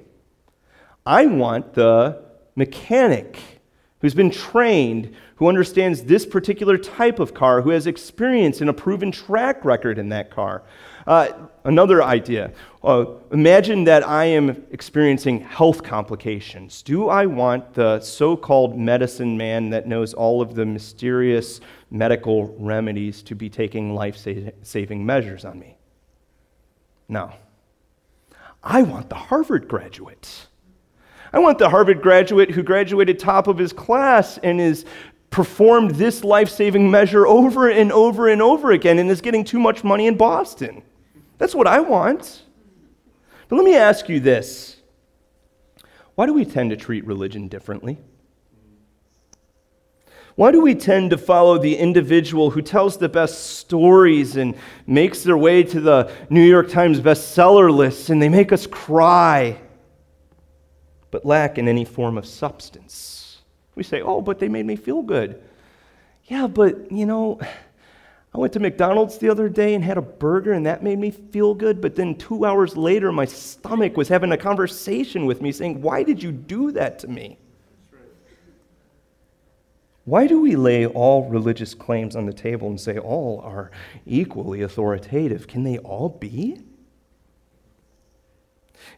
I 1.07 1.25
want 1.25 1.73
the 1.73 2.21
mechanic 2.57 3.39
who's 4.01 4.13
been 4.13 4.29
trained, 4.29 5.15
who 5.37 5.47
understands 5.47 6.03
this 6.03 6.25
particular 6.25 6.77
type 6.77 7.19
of 7.19 7.33
car, 7.33 7.61
who 7.61 7.69
has 7.69 7.87
experience 7.87 8.59
and 8.59 8.69
a 8.69 8.73
proven 8.73 9.09
track 9.09 9.63
record 9.63 9.99
in 9.99 10.09
that 10.09 10.29
car. 10.29 10.63
Uh, 11.07 11.29
another 11.63 12.03
idea 12.03 12.51
uh, 12.83 13.05
imagine 13.31 13.85
that 13.85 14.05
I 14.05 14.25
am 14.25 14.65
experiencing 14.71 15.39
health 15.39 15.81
complications. 15.81 16.81
Do 16.81 17.07
I 17.07 17.25
want 17.25 17.73
the 17.73 18.01
so 18.01 18.35
called 18.35 18.77
medicine 18.77 19.37
man 19.37 19.69
that 19.69 19.87
knows 19.87 20.13
all 20.13 20.41
of 20.41 20.55
the 20.55 20.65
mysterious 20.65 21.61
medical 21.89 22.53
remedies 22.59 23.23
to 23.23 23.33
be 23.33 23.49
taking 23.49 23.95
life 23.95 24.17
saving 24.61 25.05
measures 25.05 25.45
on 25.45 25.57
me? 25.57 25.77
No. 27.07 27.31
I 28.61 28.81
want 28.81 29.07
the 29.07 29.15
Harvard 29.15 29.69
graduate. 29.69 30.46
I 31.33 31.39
want 31.39 31.57
the 31.57 31.69
Harvard 31.69 32.01
graduate 32.01 32.51
who 32.51 32.63
graduated 32.63 33.19
top 33.19 33.47
of 33.47 33.57
his 33.57 33.73
class 33.73 34.37
and 34.39 34.61
is 34.61 34.85
performed 35.29 35.91
this 35.91 36.23
life 36.23 36.49
saving 36.49 36.89
measure 36.89 37.27
over 37.27 37.69
and 37.69 37.91
over 37.91 38.27
and 38.27 38.41
over 38.41 38.71
again 38.71 38.97
and 38.99 39.09
is 39.09 39.21
getting 39.21 39.43
too 39.43 39.59
much 39.59 39.83
money 39.83 40.07
in 40.07 40.15
Boston. 40.17 40.81
That's 41.37 41.53
what 41.53 41.67
I 41.67 41.79
want. 41.79 42.43
But 43.47 43.57
let 43.57 43.65
me 43.65 43.75
ask 43.75 44.09
you 44.09 44.19
this 44.19 44.77
why 46.15 46.25
do 46.25 46.33
we 46.33 46.45
tend 46.45 46.71
to 46.71 46.77
treat 46.77 47.05
religion 47.05 47.47
differently? 47.47 47.99
Why 50.37 50.51
do 50.51 50.61
we 50.61 50.75
tend 50.75 51.09
to 51.11 51.17
follow 51.17 51.57
the 51.57 51.75
individual 51.75 52.51
who 52.51 52.61
tells 52.61 52.97
the 52.97 53.09
best 53.09 53.57
stories 53.57 54.35
and 54.35 54.55
makes 54.85 55.23
their 55.23 55.37
way 55.37 55.63
to 55.63 55.81
the 55.81 56.11
New 56.29 56.43
York 56.43 56.69
Times 56.69 56.99
bestseller 56.99 57.71
lists 57.71 58.09
and 58.09 58.21
they 58.21 58.29
make 58.29 58.51
us 58.51 58.67
cry, 58.67 59.59
but 61.11 61.25
lack 61.25 61.57
in 61.57 61.67
any 61.67 61.85
form 61.85 62.17
of 62.17 62.25
substance? 62.25 63.39
We 63.75 63.83
say, 63.83 64.01
oh, 64.01 64.21
but 64.21 64.39
they 64.39 64.47
made 64.47 64.65
me 64.65 64.75
feel 64.75 65.01
good. 65.01 65.41
Yeah, 66.25 66.47
but, 66.47 66.91
you 66.91 67.05
know, 67.05 67.39
I 68.33 68.39
went 68.39 68.53
to 68.53 68.59
McDonald's 68.59 69.17
the 69.17 69.29
other 69.29 69.49
day 69.49 69.73
and 69.73 69.83
had 69.83 69.97
a 69.97 70.01
burger, 70.01 70.53
and 70.53 70.65
that 70.65 70.83
made 70.83 70.99
me 70.99 71.11
feel 71.11 71.53
good. 71.53 71.81
But 71.81 71.95
then 71.95 72.15
two 72.15 72.45
hours 72.45 72.75
later, 72.75 73.11
my 73.11 73.25
stomach 73.25 73.95
was 73.95 74.07
having 74.07 74.31
a 74.31 74.37
conversation 74.37 75.25
with 75.25 75.41
me 75.41 75.51
saying, 75.51 75.81
Why 75.81 76.03
did 76.03 76.21
you 76.21 76.31
do 76.31 76.71
that 76.71 76.99
to 76.99 77.07
me? 77.07 77.37
Why 80.05 80.25
do 80.25 80.39
we 80.39 80.55
lay 80.55 80.85
all 80.85 81.27
religious 81.29 81.73
claims 81.73 82.15
on 82.15 82.25
the 82.25 82.33
table 82.33 82.69
and 82.69 82.79
say 82.79 82.97
all 82.97 83.41
are 83.41 83.71
equally 84.05 84.61
authoritative? 84.61 85.47
Can 85.47 85.63
they 85.63 85.79
all 85.79 86.07
be? 86.07 86.61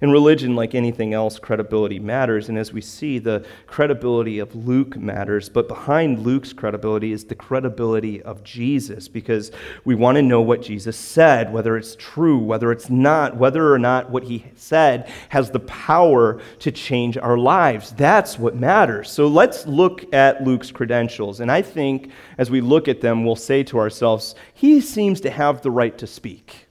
In 0.02 0.12
religion, 0.12 0.56
like 0.56 0.76
anything 0.76 1.14
else, 1.14 1.40
credibility 1.40 2.00
matters. 2.00 2.48
And 2.48 2.58
as 2.58 2.72
we 2.72 2.80
see, 2.80 3.20
the 3.20 3.46
credibility 3.68 4.40
of 4.40 4.56
Luke 4.56 4.96
matters. 4.96 5.50
But 5.50 5.68
behind 5.68 6.20
Luke's 6.20 6.54
credibility 6.54 7.12
is 7.12 7.26
the 7.26 7.36
credibility 7.36 8.22
of 8.22 8.42
Jesus 8.42 9.10
because 9.10 9.52
we 9.84 9.96
want 9.96 10.16
to 10.16 10.22
know 10.22 10.40
what 10.42 10.62
Jesus 10.62 10.96
said, 10.96 11.52
whether 11.52 11.76
it's 11.76 11.98
true, 11.98 12.38
whether 12.38 12.72
it's 12.72 12.90
not, 12.90 13.36
whether 13.36 13.74
or 13.74 13.78
not 13.78 14.10
what 14.10 14.24
he 14.24 14.46
said 14.56 15.12
has 15.30 15.52
the 15.52 15.60
power 15.60 16.40
to 16.60 16.72
change 16.72 17.18
our 17.18 17.38
lives. 17.38 17.92
That's 17.92 18.40
what 18.40 18.56
matters. 18.56 19.12
So 19.12 19.28
let's 19.28 19.68
look 19.68 20.14
at 20.14 20.46
Luke's 20.46 20.72
credentials. 20.72 21.42
And 21.42 21.52
I 21.52 21.62
think 21.62 22.12
as 22.38 22.50
we 22.50 22.62
look 22.62 22.88
at 22.88 23.02
them, 23.02 23.26
we'll 23.26 23.36
say 23.36 23.64
to 23.64 23.78
ourselves, 23.78 24.34
he 24.54 24.80
seems 24.80 25.20
to 25.22 25.30
have 25.30 25.62
the 25.62 25.72
right 25.72 25.98
to 25.98 26.08
speak. 26.08 26.68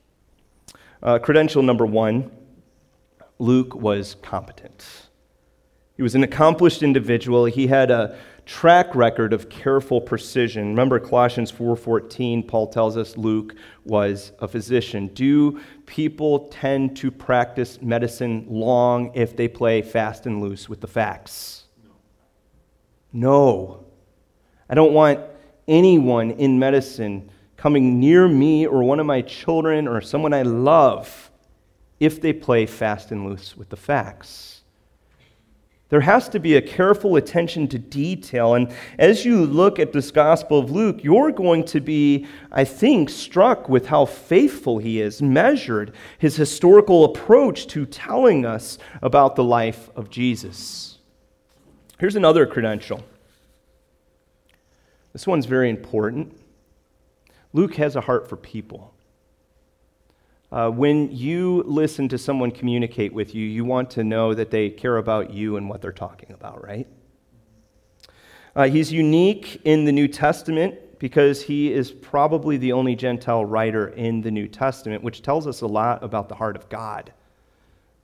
Uh, 1.02 1.18
credential 1.18 1.62
number 1.62 1.84
one 1.84 2.30
Luke 3.38 3.74
was 3.74 4.16
competent. 4.22 5.08
He 5.96 6.02
was 6.02 6.14
an 6.14 6.22
accomplished 6.22 6.82
individual. 6.82 7.44
He 7.44 7.66
had 7.66 7.90
a 7.90 8.16
track 8.46 8.94
record 8.94 9.32
of 9.32 9.48
careful 9.48 10.00
precision. 10.00 10.68
Remember 10.68 10.98
Colossians 10.98 11.50
4:14, 11.50 12.42
Paul 12.42 12.68
tells 12.68 12.96
us 12.96 13.16
Luke 13.16 13.54
was 13.84 14.32
a 14.38 14.48
physician. 14.48 15.08
Do 15.08 15.60
people 15.86 16.48
tend 16.48 16.96
to 16.96 17.10
practice 17.10 17.82
medicine 17.82 18.46
long 18.48 19.12
if 19.14 19.36
they 19.36 19.48
play 19.48 19.82
fast 19.82 20.24
and 20.26 20.40
loose 20.40 20.68
with 20.68 20.80
the 20.80 20.86
facts? 20.86 21.64
No. 23.12 23.84
I 24.70 24.74
don't 24.74 24.92
want 24.92 25.20
anyone 25.66 26.30
in 26.32 26.58
medicine 26.58 27.30
coming 27.56 27.98
near 28.00 28.28
me 28.28 28.66
or 28.66 28.82
one 28.82 29.00
of 29.00 29.06
my 29.06 29.20
children 29.20 29.86
or 29.86 30.00
someone 30.00 30.32
I 30.32 30.42
love 30.42 31.27
if 32.00 32.20
they 32.20 32.32
play 32.32 32.66
fast 32.66 33.10
and 33.10 33.28
loose 33.28 33.56
with 33.56 33.68
the 33.70 33.76
facts. 33.76 34.58
There 35.90 36.02
has 36.02 36.28
to 36.30 36.38
be 36.38 36.54
a 36.54 36.62
careful 36.62 37.16
attention 37.16 37.66
to 37.68 37.78
detail. 37.78 38.54
And 38.54 38.72
as 38.98 39.24
you 39.24 39.46
look 39.46 39.78
at 39.78 39.92
this 39.92 40.10
Gospel 40.10 40.58
of 40.58 40.70
Luke, 40.70 41.02
you're 41.02 41.32
going 41.32 41.64
to 41.64 41.80
be, 41.80 42.26
I 42.52 42.64
think, 42.64 43.08
struck 43.08 43.70
with 43.70 43.86
how 43.86 44.04
faithful 44.04 44.78
he 44.78 45.00
is, 45.00 45.22
measured 45.22 45.94
his 46.18 46.36
historical 46.36 47.04
approach 47.04 47.66
to 47.68 47.86
telling 47.86 48.44
us 48.44 48.76
about 49.00 49.34
the 49.34 49.44
life 49.44 49.88
of 49.96 50.10
Jesus. 50.10 50.98
Here's 51.98 52.16
another 52.16 52.46
credential. 52.46 53.02
This 55.14 55.26
one's 55.26 55.46
very 55.46 55.70
important. 55.70 56.38
Luke 57.54 57.76
has 57.76 57.96
a 57.96 58.02
heart 58.02 58.28
for 58.28 58.36
people. 58.36 58.92
Uh, 60.50 60.70
when 60.70 61.10
you 61.14 61.62
listen 61.66 62.08
to 62.08 62.16
someone 62.16 62.50
communicate 62.50 63.12
with 63.12 63.34
you, 63.34 63.44
you 63.44 63.64
want 63.64 63.90
to 63.90 64.02
know 64.02 64.32
that 64.32 64.50
they 64.50 64.70
care 64.70 64.96
about 64.96 65.30
you 65.30 65.56
and 65.56 65.68
what 65.68 65.82
they're 65.82 65.92
talking 65.92 66.32
about, 66.32 66.64
right? 66.64 66.86
Uh, 68.56 68.66
he's 68.68 68.90
unique 68.90 69.60
in 69.64 69.84
the 69.84 69.92
New 69.92 70.08
Testament 70.08 70.74
because 70.98 71.42
he 71.42 71.72
is 71.72 71.92
probably 71.92 72.56
the 72.56 72.72
only 72.72 72.96
Gentile 72.96 73.44
writer 73.44 73.88
in 73.88 74.20
the 74.20 74.30
New 74.30 74.48
Testament, 74.48 75.02
which 75.02 75.22
tells 75.22 75.46
us 75.46 75.60
a 75.60 75.66
lot 75.66 76.02
about 76.02 76.28
the 76.28 76.34
heart 76.34 76.56
of 76.56 76.68
God. 76.68 77.12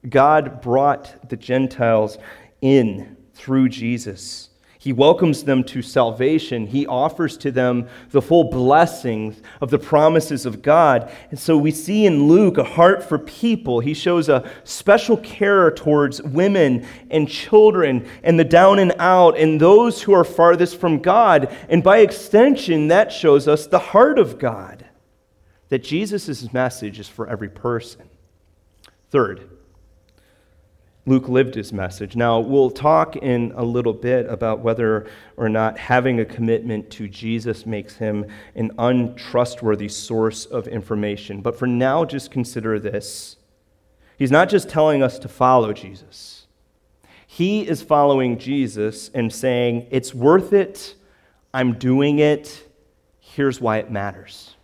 God 0.09 0.61
brought 0.61 1.29
the 1.29 1.37
Gentiles 1.37 2.19
in 2.61 3.17
through 3.33 3.71
Jesus. 3.71 4.51
He 4.85 4.93
welcomes 4.93 5.45
them 5.45 5.65
to 5.65 5.81
salvation. 5.81 6.67
He 6.67 6.87
offers 6.87 7.39
to 7.39 7.51
them 7.51 7.89
the 8.11 8.21
full 8.21 8.51
blessings 8.51 9.41
of 9.63 9.71
the 9.71 9.79
promises 9.79 10.45
of 10.45 10.61
God. 10.61 11.11
And 11.31 11.41
so 11.41 11.57
we 11.57 11.71
see 11.71 12.05
in 12.05 12.29
Luke 12.29 12.59
a 12.59 12.65
heart 12.65 13.03
for 13.03 13.19
people. 13.19 13.81
He 13.81 13.95
shows 13.95 14.29
a 14.29 14.47
special 14.65 15.17
care 15.17 15.71
towards 15.71 16.21
women 16.21 16.87
and 17.11 17.27
children 17.27 18.07
and 18.23 18.39
the 18.39 18.45
down 18.45 18.79
and 18.79 18.93
out 18.99 19.39
and 19.39 19.59
those 19.59 20.03
who 20.03 20.13
are 20.13 20.23
farthest 20.23 20.79
from 20.79 20.99
God. 20.99 21.57
And 21.71 21.83
by 21.83 22.01
extension, 22.01 22.89
that 22.89 23.11
shows 23.11 23.49
us 23.49 23.67
the 23.67 23.79
heart 23.79 24.19
of 24.19 24.39
God, 24.39 24.85
that 25.71 25.83
Jesus' 25.83 26.53
message 26.53 27.01
is 27.01 27.09
for 27.09 27.27
every 27.27 27.49
person. 27.49 28.11
Third, 29.09 29.49
Luke 31.07 31.29
lived 31.29 31.55
his 31.55 31.73
message. 31.73 32.17
Now, 32.17 32.41
we'll 32.41 32.71
talk 32.71 33.17
in 33.17 33.53
a 33.57 33.63
little 33.63 33.93
bit 33.93 34.27
about 34.27 34.61
whether 34.61 35.07
or 35.37 35.51
not 35.51 35.77
having 35.77 36.21
a 36.21 36.25
commitment 36.25 36.91
to 36.93 37.09
Jesus 37.09 37.67
makes 37.67 37.97
him 37.97 38.25
an 38.55 38.71
untrustworthy 38.79 39.89
source 39.89 40.47
of 40.47 40.67
information. 40.67 41.43
But 41.43 41.59
for 41.59 41.67
now, 41.67 42.07
just 42.07 42.31
consider 42.31 42.79
this. 42.79 43.37
He's 44.17 44.31
not 44.31 44.49
just 44.49 44.71
telling 44.71 45.03
us 45.03 45.19
to 45.19 45.29
follow 45.29 45.73
Jesus, 45.73 46.47
he 47.27 47.67
is 47.69 47.83
following 47.83 48.39
Jesus 48.39 49.11
and 49.13 49.33
saying, 49.33 49.89
It's 49.91 50.15
worth 50.15 50.53
it. 50.53 50.95
I'm 51.53 51.75
doing 51.79 52.19
it. 52.21 52.69
Here's 53.21 53.61
why 53.61 53.79
it 53.79 53.91
matters. 53.91 54.55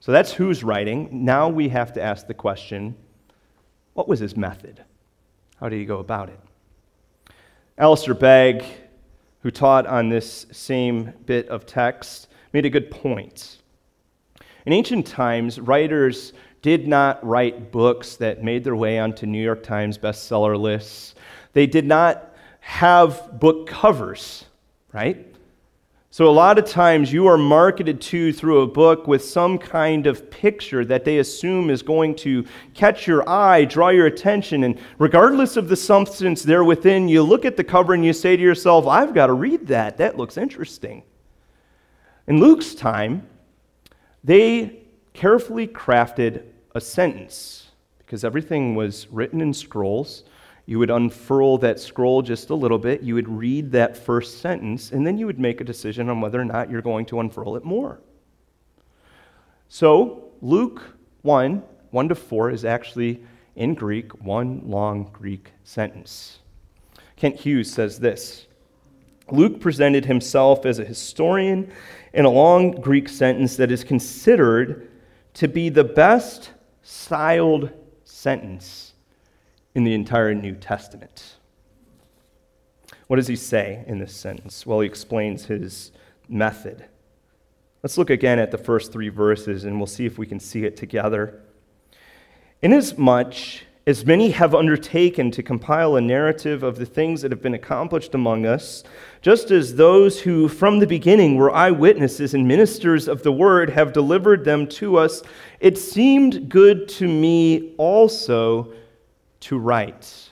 So 0.00 0.12
that's 0.12 0.32
who's 0.32 0.62
writing. 0.62 1.24
Now 1.24 1.48
we 1.48 1.68
have 1.70 1.92
to 1.94 2.02
ask 2.02 2.26
the 2.26 2.34
question 2.34 2.94
what 3.94 4.08
was 4.08 4.20
his 4.20 4.36
method? 4.36 4.84
How 5.62 5.68
do 5.68 5.76
you 5.76 5.86
go 5.86 6.00
about 6.00 6.28
it? 6.28 6.40
Alistair 7.78 8.14
Begg, 8.14 8.64
who 9.44 9.52
taught 9.52 9.86
on 9.86 10.08
this 10.08 10.44
same 10.50 11.12
bit 11.24 11.46
of 11.50 11.66
text, 11.66 12.26
made 12.52 12.66
a 12.66 12.68
good 12.68 12.90
point. 12.90 13.58
In 14.66 14.72
ancient 14.72 15.06
times, 15.06 15.60
writers 15.60 16.32
did 16.62 16.88
not 16.88 17.24
write 17.24 17.70
books 17.70 18.16
that 18.16 18.42
made 18.42 18.64
their 18.64 18.74
way 18.74 18.98
onto 18.98 19.24
New 19.24 19.40
York 19.40 19.62
Times 19.62 19.98
bestseller 19.98 20.58
lists. 20.58 21.14
They 21.52 21.68
did 21.68 21.86
not 21.86 22.34
have 22.58 23.38
book 23.38 23.68
covers, 23.68 24.46
right? 24.92 25.31
So, 26.12 26.28
a 26.28 26.30
lot 26.30 26.58
of 26.58 26.66
times 26.66 27.10
you 27.10 27.26
are 27.26 27.38
marketed 27.38 27.98
to 28.02 28.34
through 28.34 28.60
a 28.60 28.66
book 28.66 29.06
with 29.06 29.24
some 29.24 29.56
kind 29.56 30.06
of 30.06 30.30
picture 30.30 30.84
that 30.84 31.06
they 31.06 31.20
assume 31.20 31.70
is 31.70 31.82
going 31.82 32.16
to 32.16 32.44
catch 32.74 33.06
your 33.06 33.26
eye, 33.26 33.64
draw 33.64 33.88
your 33.88 34.04
attention, 34.04 34.64
and 34.64 34.78
regardless 34.98 35.56
of 35.56 35.70
the 35.70 35.74
substance 35.74 36.42
there 36.42 36.64
within, 36.64 37.08
you 37.08 37.22
look 37.22 37.46
at 37.46 37.56
the 37.56 37.64
cover 37.64 37.94
and 37.94 38.04
you 38.04 38.12
say 38.12 38.36
to 38.36 38.42
yourself, 38.42 38.86
I've 38.86 39.14
got 39.14 39.28
to 39.28 39.32
read 39.32 39.66
that. 39.68 39.96
That 39.96 40.18
looks 40.18 40.36
interesting. 40.36 41.02
In 42.26 42.40
Luke's 42.40 42.74
time, 42.74 43.26
they 44.22 44.82
carefully 45.14 45.66
crafted 45.66 46.42
a 46.74 46.80
sentence 46.82 47.70
because 47.96 48.22
everything 48.22 48.74
was 48.74 49.08
written 49.10 49.40
in 49.40 49.54
scrolls 49.54 50.24
you 50.66 50.78
would 50.78 50.90
unfurl 50.90 51.58
that 51.58 51.80
scroll 51.80 52.22
just 52.22 52.50
a 52.50 52.54
little 52.54 52.78
bit, 52.78 53.02
you 53.02 53.14
would 53.14 53.28
read 53.28 53.72
that 53.72 53.96
first 53.96 54.40
sentence, 54.40 54.92
and 54.92 55.06
then 55.06 55.18
you 55.18 55.26
would 55.26 55.38
make 55.38 55.60
a 55.60 55.64
decision 55.64 56.08
on 56.08 56.20
whether 56.20 56.40
or 56.40 56.44
not 56.44 56.70
you're 56.70 56.82
going 56.82 57.04
to 57.06 57.20
unfurl 57.20 57.56
it 57.56 57.64
more. 57.64 58.00
So, 59.68 60.30
Luke 60.40 60.82
1 61.22 61.62
1 61.90 62.08
to 62.08 62.14
4 62.14 62.50
is 62.50 62.64
actually 62.64 63.22
in 63.54 63.74
Greek 63.74 64.12
one 64.24 64.62
long 64.64 65.10
Greek 65.12 65.52
sentence. 65.62 66.38
Kent 67.16 67.36
Hughes 67.36 67.70
says 67.70 67.98
this 67.98 68.46
Luke 69.30 69.60
presented 69.60 70.06
himself 70.06 70.64
as 70.64 70.78
a 70.78 70.84
historian 70.84 71.70
in 72.14 72.24
a 72.24 72.30
long 72.30 72.72
Greek 72.72 73.08
sentence 73.08 73.56
that 73.56 73.70
is 73.70 73.84
considered 73.84 74.90
to 75.34 75.48
be 75.48 75.68
the 75.68 75.84
best 75.84 76.50
styled 76.82 77.70
sentence 78.04 78.91
in 79.74 79.84
the 79.84 79.94
entire 79.94 80.34
New 80.34 80.54
Testament. 80.54 81.36
What 83.06 83.16
does 83.16 83.26
he 83.26 83.36
say 83.36 83.84
in 83.86 83.98
this 83.98 84.14
sentence? 84.14 84.66
Well, 84.66 84.80
he 84.80 84.86
explains 84.86 85.46
his 85.46 85.92
method. 86.28 86.84
Let's 87.82 87.98
look 87.98 88.10
again 88.10 88.38
at 88.38 88.50
the 88.50 88.58
first 88.58 88.92
three 88.92 89.08
verses 89.08 89.64
and 89.64 89.78
we'll 89.78 89.86
see 89.86 90.06
if 90.06 90.18
we 90.18 90.26
can 90.26 90.40
see 90.40 90.64
it 90.64 90.76
together. 90.76 91.40
Inasmuch 92.62 93.34
as 93.84 94.06
many 94.06 94.30
have 94.30 94.54
undertaken 94.54 95.32
to 95.32 95.42
compile 95.42 95.96
a 95.96 96.00
narrative 96.00 96.62
of 96.62 96.76
the 96.76 96.86
things 96.86 97.20
that 97.20 97.32
have 97.32 97.42
been 97.42 97.54
accomplished 97.54 98.14
among 98.14 98.46
us, 98.46 98.84
just 99.20 99.50
as 99.50 99.74
those 99.74 100.20
who 100.20 100.46
from 100.46 100.78
the 100.78 100.86
beginning 100.86 101.34
were 101.34 101.52
eyewitnesses 101.52 102.34
and 102.34 102.46
ministers 102.46 103.08
of 103.08 103.24
the 103.24 103.32
word 103.32 103.68
have 103.68 103.92
delivered 103.92 104.44
them 104.44 104.68
to 104.68 104.96
us, 104.96 105.22
it 105.58 105.76
seemed 105.76 106.48
good 106.48 106.88
to 106.88 107.08
me 107.08 107.74
also 107.76 108.72
to 109.42 109.58
write. 109.58 110.30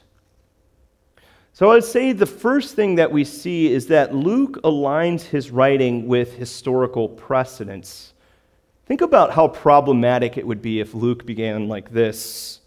So 1.52 1.72
I'd 1.72 1.84
say 1.84 2.12
the 2.12 2.26
first 2.26 2.74
thing 2.74 2.94
that 2.94 3.12
we 3.12 3.24
see 3.24 3.70
is 3.70 3.88
that 3.88 4.14
Luke 4.14 4.60
aligns 4.64 5.22
his 5.22 5.50
writing 5.50 6.08
with 6.08 6.36
historical 6.36 7.08
precedents. 7.08 8.14
Think 8.86 9.02
about 9.02 9.32
how 9.32 9.48
problematic 9.48 10.38
it 10.38 10.46
would 10.46 10.62
be 10.62 10.80
if 10.80 10.94
Luke 10.94 11.26
began 11.26 11.68
like 11.68 11.92
this. 11.92 12.60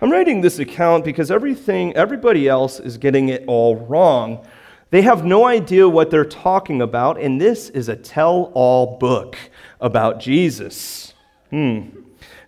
I'm 0.00 0.10
writing 0.10 0.40
this 0.40 0.58
account 0.58 1.04
because 1.04 1.30
everything 1.30 1.94
everybody 1.94 2.48
else 2.48 2.80
is 2.80 2.98
getting 2.98 3.28
it 3.28 3.44
all 3.46 3.76
wrong. 3.76 4.46
They 4.90 5.02
have 5.02 5.24
no 5.24 5.44
idea 5.46 5.88
what 5.88 6.10
they're 6.10 6.24
talking 6.24 6.82
about, 6.82 7.20
and 7.20 7.40
this 7.40 7.68
is 7.68 7.88
a 7.88 7.94
tell 7.94 8.50
all 8.54 8.98
book 8.98 9.36
about 9.80 10.18
Jesus. 10.18 11.14
Hmm. 11.50 11.99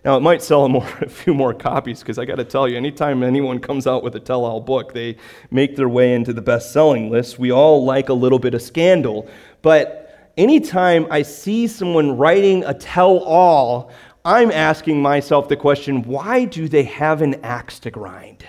Now, 0.05 0.17
it 0.17 0.21
might 0.21 0.41
sell 0.41 0.65
a, 0.65 0.69
more, 0.77 0.87
a 1.01 1.09
few 1.09 1.33
more 1.33 1.53
copies 1.53 1.99
because 1.99 2.17
I 2.17 2.25
got 2.25 2.35
to 2.35 2.43
tell 2.43 2.67
you, 2.67 2.77
anytime 2.77 3.23
anyone 3.23 3.59
comes 3.59 3.87
out 3.87 4.03
with 4.03 4.15
a 4.15 4.19
tell 4.19 4.45
all 4.45 4.59
book, 4.59 4.93
they 4.93 5.17
make 5.51 5.75
their 5.75 5.89
way 5.89 6.13
into 6.13 6.33
the 6.33 6.41
best 6.41 6.71
selling 6.71 7.09
list. 7.09 7.39
We 7.39 7.51
all 7.51 7.85
like 7.85 8.09
a 8.09 8.13
little 8.13 8.39
bit 8.39 8.53
of 8.53 8.61
scandal. 8.61 9.27
But 9.61 10.31
anytime 10.37 11.07
I 11.09 11.21
see 11.21 11.67
someone 11.67 12.17
writing 12.17 12.63
a 12.65 12.73
tell 12.73 13.19
all, 13.19 13.91
I'm 14.25 14.51
asking 14.51 15.01
myself 15.01 15.49
the 15.49 15.57
question 15.57 16.03
why 16.03 16.45
do 16.45 16.67
they 16.69 16.83
have 16.83 17.21
an 17.21 17.35
axe 17.43 17.79
to 17.79 17.91
grind? 17.91 18.45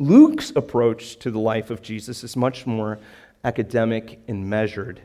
Luke's 0.00 0.52
approach 0.54 1.18
to 1.20 1.30
the 1.30 1.38
life 1.38 1.70
of 1.70 1.82
Jesus 1.82 2.22
is 2.22 2.36
much 2.36 2.66
more 2.66 3.00
academic 3.44 4.20
and 4.28 4.48
measured. 4.48 5.00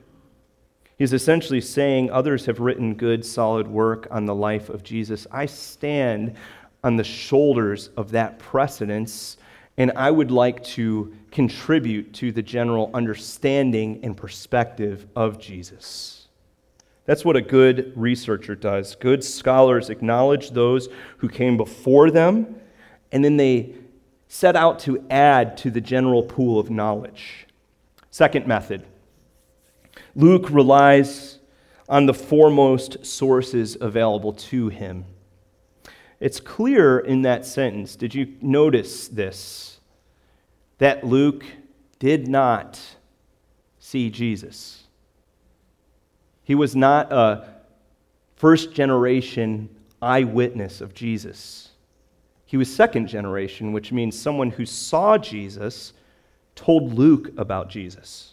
He's 1.03 1.11
essentially 1.11 1.59
saying, 1.59 2.11
Others 2.11 2.45
have 2.45 2.61
written 2.61 2.93
good, 2.93 3.25
solid 3.25 3.67
work 3.67 4.07
on 4.09 4.25
the 4.25 4.33
life 4.33 4.69
of 4.69 4.83
Jesus. 4.83 5.27
I 5.33 5.47
stand 5.47 6.37
on 6.81 6.95
the 6.95 7.03
shoulders 7.03 7.89
of 7.97 8.11
that 8.11 8.39
precedence, 8.39 9.35
and 9.75 9.91
I 9.97 10.09
would 10.09 10.31
like 10.31 10.63
to 10.63 11.13
contribute 11.29 12.13
to 12.13 12.31
the 12.31 12.41
general 12.41 12.89
understanding 12.93 13.99
and 14.01 14.15
perspective 14.15 15.05
of 15.13 15.39
Jesus. 15.39 16.29
That's 17.03 17.25
what 17.25 17.35
a 17.35 17.41
good 17.41 17.91
researcher 17.97 18.55
does. 18.55 18.95
Good 18.95 19.25
scholars 19.25 19.89
acknowledge 19.89 20.51
those 20.51 20.87
who 21.17 21.27
came 21.27 21.57
before 21.57 22.11
them, 22.11 22.55
and 23.11 23.25
then 23.25 23.35
they 23.35 23.75
set 24.29 24.55
out 24.55 24.79
to 24.79 25.05
add 25.09 25.57
to 25.57 25.69
the 25.69 25.81
general 25.81 26.23
pool 26.23 26.61
of 26.61 26.69
knowledge. 26.69 27.45
Second 28.09 28.47
method 28.47 28.85
Luke 30.15 30.49
relies 30.49 31.39
on 31.89 32.05
the 32.05 32.13
foremost 32.13 33.05
sources 33.05 33.77
available 33.79 34.33
to 34.33 34.69
him. 34.69 35.05
It's 36.19 36.39
clear 36.39 36.99
in 36.99 37.23
that 37.23 37.45
sentence, 37.45 37.95
did 37.95 38.15
you 38.15 38.35
notice 38.41 39.07
this? 39.07 39.73
that 40.83 41.01
Luke 41.03 41.45
did 41.97 42.27
not 42.27 42.77
see 43.79 44.09
Jesus. 44.09 44.83
He 46.43 46.55
was 46.55 46.75
not 46.75 47.11
a 47.13 47.47
first 48.35 48.73
generation 48.73 49.69
eyewitness 50.01 50.81
of 50.81 50.93
Jesus. 50.93 51.69
He 52.45 52.57
was 52.57 52.73
second 52.73 53.07
generation, 53.07 53.71
which 53.71 53.93
means 53.93 54.19
someone 54.19 54.49
who 54.49 54.65
saw 54.65 55.17
Jesus 55.17 55.93
told 56.53 56.93
Luke 56.93 57.31
about 57.37 57.69
Jesus. 57.69 58.32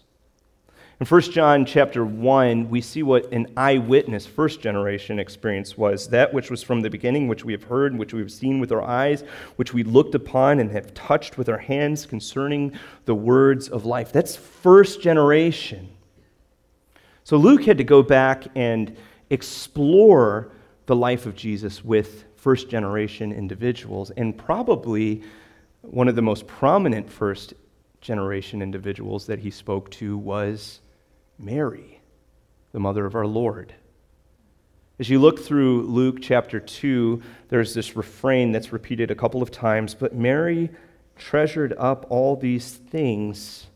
In 1.01 1.07
1 1.07 1.21
John 1.23 1.65
chapter 1.65 2.05
1, 2.05 2.69
we 2.69 2.83
see 2.83 3.03
what 3.03 3.33
an 3.33 3.47
eyewitness 3.57 4.27
first 4.27 4.61
generation 4.61 5.19
experience 5.19 5.79
was. 5.79 6.09
That 6.09 6.35
which 6.35 6.51
was 6.51 6.63
from 6.63 6.83
the 6.83 6.91
beginning, 6.91 7.27
which 7.27 7.43
we 7.43 7.55
have 7.55 7.63
heard, 7.63 7.97
which 7.97 8.13
we 8.13 8.21
have 8.21 8.31
seen 8.31 8.61
with 8.61 8.71
our 8.71 8.83
eyes, 8.83 9.25
which 9.57 9.73
we 9.73 9.83
looked 9.83 10.15
upon 10.15 10.61
and 10.61 10.71
have 10.73 10.93
touched 10.93 11.39
with 11.39 11.49
our 11.49 11.57
hands 11.57 12.05
concerning 12.05 12.79
the 13.07 13.15
words 13.15 13.67
of 13.71 13.87
life. 13.87 14.13
That's 14.13 14.37
first 14.37 15.01
generation. 15.01 15.89
So 17.25 17.39
Luke 17.39 17.65
had 17.65 17.79
to 17.79 17.85
go 17.85 18.03
back 18.03 18.45
and 18.55 18.95
explore 19.31 20.53
the 20.85 20.97
life 20.97 21.25
of 21.25 21.35
Jesus 21.35 21.83
with 21.83 22.27
first 22.37 22.69
generation 22.69 23.33
individuals, 23.33 24.11
and 24.11 24.37
probably 24.37 25.23
one 25.81 26.09
of 26.09 26.15
the 26.15 26.21
most 26.21 26.47
prominent 26.47 27.11
first 27.11 27.55
generation 28.03 28.61
individuals 28.61 29.25
that 29.29 29.39
he 29.39 29.51
spoke 29.51 29.91
to 29.93 30.19
was 30.19 30.81
Mary, 31.41 32.01
the 32.73 32.81
mother 32.81 33.07
of 33.07 33.15
our 33.15 33.27
Lord. 33.27 33.75
As 34.99 35.09
you 35.09 35.19
look 35.19 35.41
through 35.41 35.83
Luke 35.83 36.19
chapter 36.21 36.61
2, 36.61 37.23
there's 37.49 37.73
this 37.73 37.97
refrain 37.97 38.53
that's 38.53 38.73
repeated 38.73 39.11
a 39.11 39.15
couple 39.15 39.43
of 39.43 39.51
times, 39.51 39.95
but 39.95 40.15
Mary 40.15 40.69
treasured 41.17 41.73
up 41.79 42.05
all 42.11 42.37
these 42.37 42.75
things, 42.75 43.69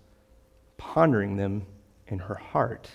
pondering 0.77 1.37
them 1.37 1.65
in 2.07 2.19
her 2.19 2.35
heart. 2.35 2.91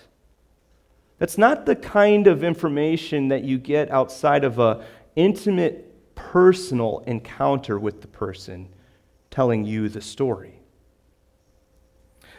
That's 1.18 1.36
not 1.36 1.66
the 1.66 1.76
kind 1.76 2.28
of 2.28 2.44
information 2.44 3.28
that 3.28 3.42
you 3.42 3.58
get 3.58 3.90
outside 3.90 4.44
of 4.44 4.58
an 4.60 4.82
intimate, 5.16 6.14
personal 6.14 7.02
encounter 7.06 7.78
with 7.78 8.00
the 8.00 8.06
person 8.06 8.68
telling 9.30 9.64
you 9.64 9.88
the 9.88 10.00
story. 10.00 10.59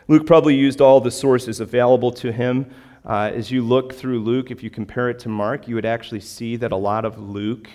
Luke 0.08 0.26
probably 0.26 0.56
used 0.56 0.82
all 0.82 1.00
the 1.00 1.12
sources 1.12 1.60
available 1.60 2.12
to 2.12 2.32
him. 2.32 2.70
Uh, 3.06 3.32
as 3.34 3.50
you 3.50 3.62
look 3.62 3.94
through 3.94 4.20
Luke, 4.20 4.52
if 4.52 4.62
you 4.64 4.70
compare 4.70 5.10
it 5.10 5.20
to 5.20 5.30
Mark, 5.30 5.68
you 5.68 5.76
would 5.76 5.86
actually 5.86 6.20
see 6.20 6.56
that 6.56 6.72
a 6.72 6.76
lot 6.78 7.06
of 7.06 7.20
Luke 7.20 7.70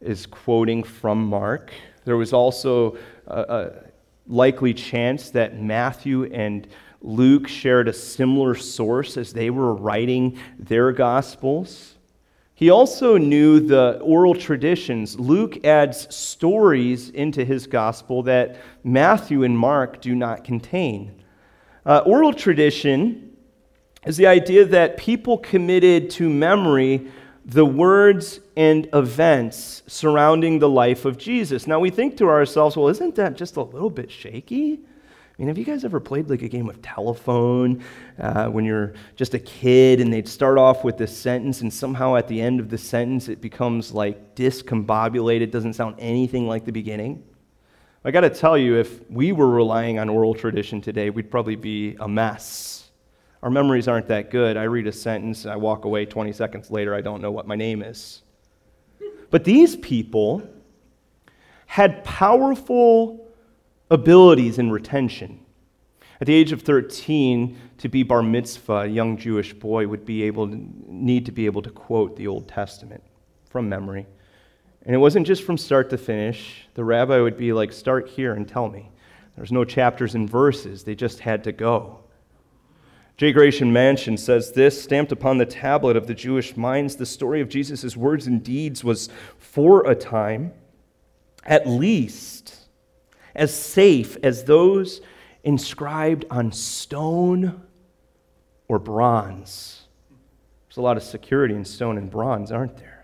is 0.00 0.26
quoting 0.26 0.82
from 0.82 1.24
Mark. 1.24 1.72
There 2.04 2.16
was 2.16 2.32
also 2.32 2.96
a, 3.26 3.40
a 3.40 3.72
likely 4.26 4.74
chance 4.74 5.30
that 5.30 5.60
Matthew 5.60 6.24
and 6.32 6.68
Luke 7.00 7.48
shared 7.48 7.88
a 7.88 7.92
similar 7.92 8.54
source 8.54 9.16
as 9.16 9.32
they 9.32 9.50
were 9.50 9.74
writing 9.74 10.38
their 10.58 10.92
gospels. 10.92 11.94
He 12.54 12.70
also 12.70 13.16
knew 13.16 13.60
the 13.60 14.00
oral 14.00 14.34
traditions. 14.34 15.18
Luke 15.18 15.64
adds 15.64 16.12
stories 16.14 17.10
into 17.10 17.44
his 17.44 17.68
gospel 17.68 18.24
that 18.24 18.56
Matthew 18.82 19.44
and 19.44 19.56
Mark 19.56 20.00
do 20.00 20.16
not 20.16 20.42
contain. 20.42 21.17
Uh, 21.88 22.02
oral 22.04 22.34
tradition 22.34 23.34
is 24.04 24.18
the 24.18 24.26
idea 24.26 24.62
that 24.62 24.98
people 24.98 25.38
committed 25.38 26.10
to 26.10 26.28
memory 26.28 27.10
the 27.46 27.64
words 27.64 28.40
and 28.58 28.86
events 28.92 29.82
surrounding 29.86 30.58
the 30.58 30.68
life 30.68 31.06
of 31.06 31.16
Jesus. 31.16 31.66
Now 31.66 31.80
we 31.80 31.88
think 31.88 32.18
to 32.18 32.28
ourselves, 32.28 32.76
well, 32.76 32.88
isn't 32.88 33.14
that 33.14 33.36
just 33.36 33.56
a 33.56 33.62
little 33.62 33.88
bit 33.88 34.10
shaky? 34.10 34.74
I 34.74 35.34
mean, 35.38 35.48
have 35.48 35.56
you 35.56 35.64
guys 35.64 35.82
ever 35.82 35.98
played 35.98 36.28
like 36.28 36.42
a 36.42 36.48
game 36.48 36.68
of 36.68 36.82
telephone 36.82 37.82
uh, 38.18 38.48
when 38.48 38.66
you're 38.66 38.92
just 39.16 39.32
a 39.32 39.38
kid 39.38 40.02
and 40.02 40.12
they'd 40.12 40.28
start 40.28 40.58
off 40.58 40.84
with 40.84 40.98
this 40.98 41.16
sentence 41.16 41.62
and 41.62 41.72
somehow 41.72 42.16
at 42.16 42.28
the 42.28 42.38
end 42.38 42.60
of 42.60 42.68
the 42.68 42.76
sentence 42.76 43.30
it 43.30 43.40
becomes 43.40 43.92
like 43.92 44.34
discombobulated, 44.34 45.50
doesn't 45.50 45.72
sound 45.72 45.94
anything 45.98 46.46
like 46.46 46.66
the 46.66 46.72
beginning? 46.72 47.24
I 48.04 48.12
got 48.12 48.20
to 48.20 48.30
tell 48.30 48.56
you, 48.56 48.76
if 48.76 49.08
we 49.10 49.32
were 49.32 49.48
relying 49.48 49.98
on 49.98 50.08
oral 50.08 50.34
tradition 50.34 50.80
today, 50.80 51.10
we'd 51.10 51.30
probably 51.30 51.56
be 51.56 51.96
a 51.98 52.08
mess. 52.08 52.90
Our 53.42 53.50
memories 53.50 53.88
aren't 53.88 54.06
that 54.08 54.30
good. 54.30 54.56
I 54.56 54.64
read 54.64 54.86
a 54.86 54.92
sentence, 54.92 55.44
and 55.44 55.52
I 55.52 55.56
walk 55.56 55.84
away 55.84 56.06
20 56.06 56.32
seconds 56.32 56.70
later, 56.70 56.94
I 56.94 57.00
don't 57.00 57.20
know 57.20 57.32
what 57.32 57.46
my 57.46 57.56
name 57.56 57.82
is. 57.82 58.22
But 59.30 59.44
these 59.44 59.76
people 59.76 60.48
had 61.66 62.04
powerful 62.04 63.28
abilities 63.90 64.58
in 64.58 64.70
retention. 64.70 65.44
At 66.20 66.26
the 66.26 66.34
age 66.34 66.52
of 66.52 66.62
13, 66.62 67.56
to 67.78 67.88
be 67.88 68.02
bar 68.04 68.22
mitzvah, 68.22 68.72
a 68.72 68.86
young 68.86 69.16
Jewish 69.16 69.52
boy 69.52 69.86
would 69.86 70.04
be 70.04 70.22
able 70.22 70.48
to, 70.48 70.56
need 70.86 71.26
to 71.26 71.32
be 71.32 71.46
able 71.46 71.62
to 71.62 71.70
quote 71.70 72.16
the 72.16 72.26
Old 72.26 72.48
Testament 72.48 73.02
from 73.50 73.68
memory. 73.68 74.06
And 74.84 74.94
it 74.94 74.98
wasn't 74.98 75.26
just 75.26 75.42
from 75.42 75.58
start 75.58 75.90
to 75.90 75.98
finish. 75.98 76.66
The 76.74 76.84
rabbi 76.84 77.20
would 77.20 77.36
be 77.36 77.52
like, 77.52 77.72
start 77.72 78.08
here 78.08 78.34
and 78.34 78.48
tell 78.48 78.68
me. 78.68 78.90
There's 79.36 79.52
no 79.52 79.64
chapters 79.64 80.14
and 80.14 80.28
verses, 80.28 80.82
they 80.82 80.94
just 80.94 81.20
had 81.20 81.44
to 81.44 81.52
go. 81.52 82.00
J. 83.16 83.32
Gratian 83.32 83.72
Mansion 83.72 84.16
says 84.16 84.52
this 84.52 84.80
stamped 84.80 85.10
upon 85.10 85.38
the 85.38 85.46
tablet 85.46 85.96
of 85.96 86.06
the 86.06 86.14
Jewish 86.14 86.56
minds, 86.56 86.94
the 86.96 87.06
story 87.06 87.40
of 87.40 87.48
Jesus' 87.48 87.96
words 87.96 88.28
and 88.28 88.42
deeds 88.42 88.84
was 88.84 89.08
for 89.38 89.88
a 89.90 89.94
time, 89.94 90.52
at 91.44 91.66
least, 91.66 92.68
as 93.34 93.52
safe 93.52 94.16
as 94.22 94.44
those 94.44 95.00
inscribed 95.42 96.24
on 96.30 96.52
stone 96.52 97.62
or 98.68 98.78
bronze. 98.78 99.82
There's 100.68 100.76
a 100.76 100.82
lot 100.82 100.96
of 100.96 101.02
security 101.02 101.54
in 101.54 101.64
stone 101.64 101.98
and 101.98 102.08
bronze, 102.08 102.52
aren't 102.52 102.76
there? 102.76 102.97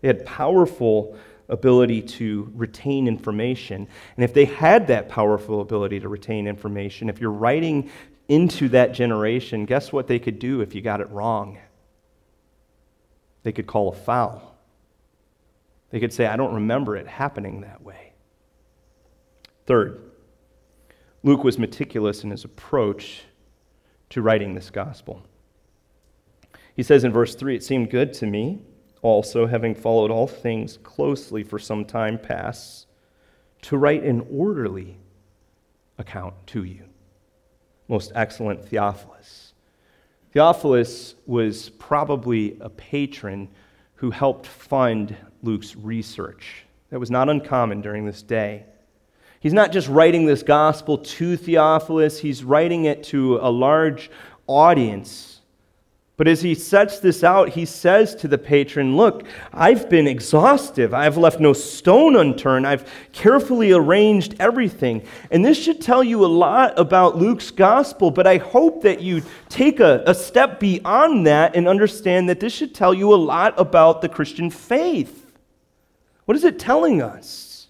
They 0.00 0.08
had 0.08 0.24
powerful 0.24 1.16
ability 1.48 2.02
to 2.02 2.50
retain 2.54 3.06
information. 3.06 3.88
And 4.16 4.24
if 4.24 4.34
they 4.34 4.44
had 4.44 4.88
that 4.88 5.08
powerful 5.08 5.60
ability 5.60 6.00
to 6.00 6.08
retain 6.08 6.46
information, 6.46 7.08
if 7.08 7.20
you're 7.20 7.30
writing 7.30 7.90
into 8.28 8.68
that 8.70 8.92
generation, 8.92 9.64
guess 9.64 9.92
what 9.92 10.06
they 10.06 10.18
could 10.18 10.38
do 10.38 10.60
if 10.60 10.74
you 10.74 10.80
got 10.80 11.00
it 11.00 11.08
wrong? 11.10 11.58
They 13.42 13.52
could 13.52 13.66
call 13.66 13.90
a 13.90 13.94
foul. 13.94 14.56
They 15.90 16.00
could 16.00 16.12
say, 16.12 16.26
I 16.26 16.36
don't 16.36 16.54
remember 16.54 16.96
it 16.96 17.06
happening 17.06 17.60
that 17.60 17.82
way. 17.82 18.12
Third, 19.66 20.00
Luke 21.22 21.44
was 21.44 21.58
meticulous 21.58 22.24
in 22.24 22.30
his 22.30 22.44
approach 22.44 23.22
to 24.10 24.22
writing 24.22 24.54
this 24.54 24.70
gospel. 24.70 25.22
He 26.74 26.82
says 26.82 27.04
in 27.04 27.12
verse 27.12 27.34
3 27.34 27.56
It 27.56 27.64
seemed 27.64 27.90
good 27.90 28.12
to 28.14 28.26
me 28.26 28.60
also, 29.06 29.46
having 29.46 29.74
followed 29.74 30.10
all 30.10 30.26
things 30.26 30.78
closely 30.82 31.42
for 31.42 31.58
some 31.58 31.84
time 31.84 32.18
past, 32.18 32.86
to 33.62 33.76
write 33.76 34.02
an 34.02 34.26
orderly 34.30 34.98
account 35.98 36.34
to 36.48 36.64
you. 36.64 36.84
Most 37.88 38.12
excellent 38.14 38.64
Theophilus. 38.64 39.54
Theophilus 40.32 41.14
was 41.24 41.70
probably 41.70 42.58
a 42.60 42.68
patron 42.68 43.48
who 43.94 44.10
helped 44.10 44.46
fund 44.46 45.16
Luke's 45.42 45.76
research. 45.76 46.66
That 46.90 47.00
was 47.00 47.10
not 47.10 47.28
uncommon 47.28 47.80
during 47.80 48.04
this 48.04 48.22
day. 48.22 48.64
He's 49.40 49.52
not 49.52 49.72
just 49.72 49.88
writing 49.88 50.26
this 50.26 50.42
gospel 50.42 50.98
to 50.98 51.36
Theophilus, 51.36 52.18
he's 52.18 52.42
writing 52.42 52.86
it 52.86 53.04
to 53.04 53.36
a 53.36 53.50
large 53.50 54.10
audience 54.46 55.35
but 56.16 56.26
as 56.26 56.40
he 56.40 56.54
sets 56.54 56.98
this 56.98 57.22
out, 57.22 57.50
he 57.50 57.66
says 57.66 58.14
to 58.16 58.28
the 58.28 58.38
patron, 58.38 58.96
Look, 58.96 59.24
I've 59.52 59.90
been 59.90 60.06
exhaustive. 60.06 60.94
I've 60.94 61.18
left 61.18 61.40
no 61.40 61.52
stone 61.52 62.16
unturned. 62.16 62.66
I've 62.66 62.90
carefully 63.12 63.72
arranged 63.72 64.34
everything. 64.40 65.06
And 65.30 65.44
this 65.44 65.62
should 65.62 65.82
tell 65.82 66.02
you 66.02 66.24
a 66.24 66.26
lot 66.26 66.78
about 66.78 67.18
Luke's 67.18 67.50
gospel, 67.50 68.10
but 68.10 68.26
I 68.26 68.38
hope 68.38 68.82
that 68.82 69.02
you 69.02 69.22
take 69.50 69.78
a, 69.78 70.02
a 70.06 70.14
step 70.14 70.58
beyond 70.58 71.26
that 71.26 71.54
and 71.54 71.68
understand 71.68 72.30
that 72.30 72.40
this 72.40 72.54
should 72.54 72.74
tell 72.74 72.94
you 72.94 73.12
a 73.12 73.16
lot 73.16 73.52
about 73.58 74.00
the 74.00 74.08
Christian 74.08 74.48
faith. 74.48 75.30
What 76.24 76.36
is 76.36 76.44
it 76.44 76.58
telling 76.58 77.02
us? 77.02 77.66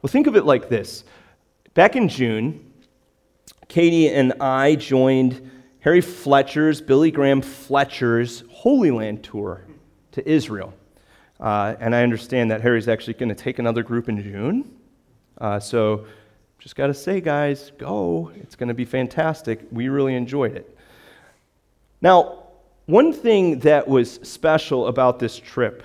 Well, 0.00 0.12
think 0.12 0.28
of 0.28 0.36
it 0.36 0.44
like 0.44 0.68
this. 0.68 1.02
Back 1.74 1.96
in 1.96 2.08
June, 2.08 2.72
Katie 3.66 4.08
and 4.08 4.32
I 4.40 4.76
joined 4.76 5.49
Harry 5.80 6.00
Fletcher's, 6.00 6.80
Billy 6.80 7.10
Graham 7.10 7.40
Fletcher's 7.40 8.44
Holy 8.50 8.90
Land 8.90 9.24
tour 9.24 9.64
to 10.12 10.28
Israel. 10.28 10.74
Uh, 11.38 11.74
and 11.80 11.94
I 11.94 12.02
understand 12.02 12.50
that 12.50 12.60
Harry's 12.60 12.86
actually 12.86 13.14
going 13.14 13.30
to 13.30 13.34
take 13.34 13.58
another 13.58 13.82
group 13.82 14.08
in 14.08 14.22
June. 14.22 14.70
Uh, 15.38 15.58
so 15.58 16.04
just 16.58 16.76
got 16.76 16.88
to 16.88 16.94
say, 16.94 17.22
guys, 17.22 17.72
go. 17.78 18.30
It's 18.36 18.56
going 18.56 18.68
to 18.68 18.74
be 18.74 18.84
fantastic. 18.84 19.60
We 19.72 19.88
really 19.88 20.14
enjoyed 20.14 20.54
it. 20.54 20.76
Now, 22.02 22.44
one 22.84 23.12
thing 23.14 23.60
that 23.60 23.88
was 23.88 24.20
special 24.22 24.86
about 24.86 25.18
this 25.18 25.38
trip, 25.38 25.82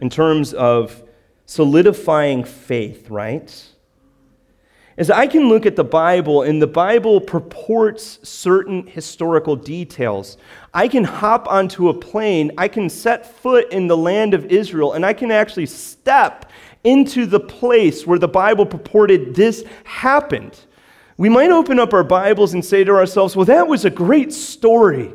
in 0.00 0.10
terms 0.10 0.54
of 0.54 1.02
solidifying 1.46 2.44
faith, 2.44 3.10
right, 3.10 3.68
is 4.96 5.10
I 5.10 5.26
can 5.26 5.48
look 5.48 5.66
at 5.66 5.76
the 5.76 5.84
Bible 5.84 6.42
and 6.42 6.60
the 6.60 6.66
Bible 6.66 7.20
purports 7.20 8.18
certain 8.22 8.86
historical 8.86 9.56
details. 9.56 10.36
I 10.74 10.88
can 10.88 11.04
hop 11.04 11.48
onto 11.48 11.88
a 11.88 11.94
plane, 11.94 12.52
I 12.58 12.68
can 12.68 12.88
set 12.88 13.38
foot 13.40 13.72
in 13.72 13.86
the 13.86 13.96
land 13.96 14.34
of 14.34 14.46
Israel, 14.46 14.92
and 14.92 15.04
I 15.04 15.12
can 15.12 15.30
actually 15.30 15.66
step 15.66 16.50
into 16.84 17.26
the 17.26 17.40
place 17.40 18.06
where 18.06 18.18
the 18.18 18.28
Bible 18.28 18.66
purported 18.66 19.34
this 19.34 19.64
happened. 19.84 20.58
We 21.16 21.28
might 21.28 21.50
open 21.50 21.78
up 21.78 21.94
our 21.94 22.04
Bibles 22.04 22.54
and 22.54 22.64
say 22.64 22.84
to 22.84 22.92
ourselves, 22.92 23.36
well, 23.36 23.46
that 23.46 23.68
was 23.68 23.84
a 23.84 23.90
great 23.90 24.32
story 24.32 25.12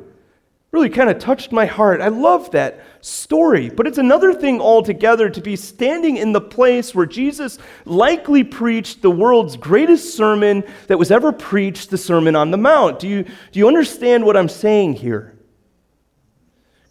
really 0.77 0.89
kind 0.89 1.09
of 1.09 1.17
touched 1.17 1.51
my 1.51 1.65
heart. 1.65 2.01
I 2.01 2.09
love 2.09 2.51
that 2.51 2.79
story. 3.01 3.69
But 3.69 3.87
it's 3.87 3.97
another 3.97 4.31
thing 4.31 4.61
altogether 4.61 5.27
to 5.27 5.41
be 5.41 5.55
standing 5.55 6.17
in 6.17 6.33
the 6.33 6.41
place 6.41 6.93
where 6.93 7.07
Jesus 7.07 7.57
likely 7.85 8.43
preached 8.43 9.01
the 9.01 9.09
world's 9.09 9.57
greatest 9.57 10.15
sermon 10.15 10.63
that 10.85 10.99
was 10.99 11.09
ever 11.09 11.31
preached, 11.31 11.89
the 11.89 11.97
Sermon 11.97 12.35
on 12.35 12.51
the 12.51 12.57
Mount. 12.57 12.99
Do 12.99 13.07
you, 13.07 13.23
do 13.23 13.59
you 13.59 13.67
understand 13.67 14.23
what 14.23 14.37
I'm 14.37 14.49
saying 14.49 14.93
here? 14.93 15.35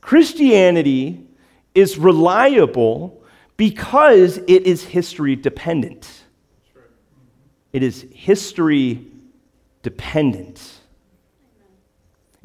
Christianity 0.01 1.25
is 1.72 1.96
reliable 1.96 3.22
because 3.57 4.38
it 4.38 4.66
is 4.66 4.83
history 4.83 5.37
dependent. 5.37 6.25
It 7.72 7.85
is 7.85 8.05
history 8.12 9.07
dependent. 9.83 10.81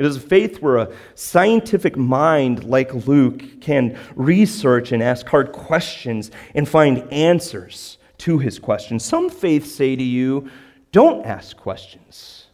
It 0.01 0.05
is 0.05 0.17
a 0.17 0.19
faith 0.19 0.63
where 0.63 0.77
a 0.77 0.91
scientific 1.13 1.95
mind 1.95 2.63
like 2.63 3.05
Luke 3.05 3.61
can 3.61 3.99
research 4.15 4.91
and 4.91 5.03
ask 5.03 5.27
hard 5.27 5.51
questions 5.51 6.31
and 6.55 6.67
find 6.67 7.07
answers 7.13 7.99
to 8.17 8.39
his 8.39 8.57
questions. 8.57 9.05
Some 9.05 9.29
faiths 9.29 9.71
say 9.71 9.95
to 9.95 10.01
you, 10.01 10.49
don't 10.91 11.23
ask 11.23 11.55
questions, 11.55 12.47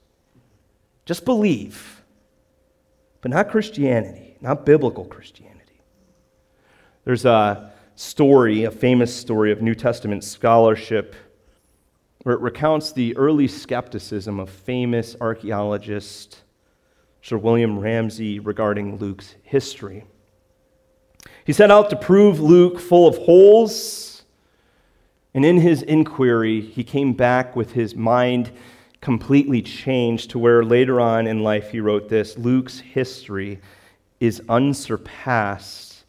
just 1.05 1.23
believe. 1.23 2.03
But 3.21 3.31
not 3.31 3.49
Christianity, 3.49 4.35
not 4.41 4.65
biblical 4.65 5.05
Christianity. 5.05 5.79
There's 7.05 7.23
a 7.23 7.71
story, 7.95 8.65
a 8.65 8.71
famous 8.71 9.15
story 9.15 9.53
of 9.53 9.61
New 9.61 9.73
Testament 9.73 10.25
scholarship, 10.25 11.15
where 12.23 12.35
it 12.35 12.41
recounts 12.41 12.91
the 12.91 13.15
early 13.15 13.47
skepticism 13.47 14.37
of 14.37 14.49
famous 14.49 15.15
archaeologist 15.21 16.43
Sir 17.27 17.37
William 17.37 17.77
Ramsay 17.77 18.39
regarding 18.39 18.99
Luke's 18.99 19.35
history. 19.43 20.05
He 21.43 21.51
set 21.51 21.69
out 21.69 21.89
to 21.89 21.97
prove 21.97 22.39
Luke 22.39 22.79
full 22.79 23.05
of 23.05 23.17
holes, 23.17 24.23
and 25.33 25.43
in 25.43 25.59
his 25.59 25.81
inquiry, 25.81 26.61
he 26.61 26.85
came 26.85 27.11
back 27.11 27.53
with 27.53 27.73
his 27.73 27.95
mind 27.95 28.51
completely 29.01 29.61
changed 29.61 30.29
to 30.29 30.39
where 30.39 30.63
later 30.63 31.01
on 31.01 31.27
in 31.27 31.43
life 31.43 31.71
he 31.71 31.81
wrote 31.81 32.07
this 32.07 32.37
Luke's 32.37 32.79
history 32.79 33.59
is 34.21 34.41
unsurpassed 34.47 36.05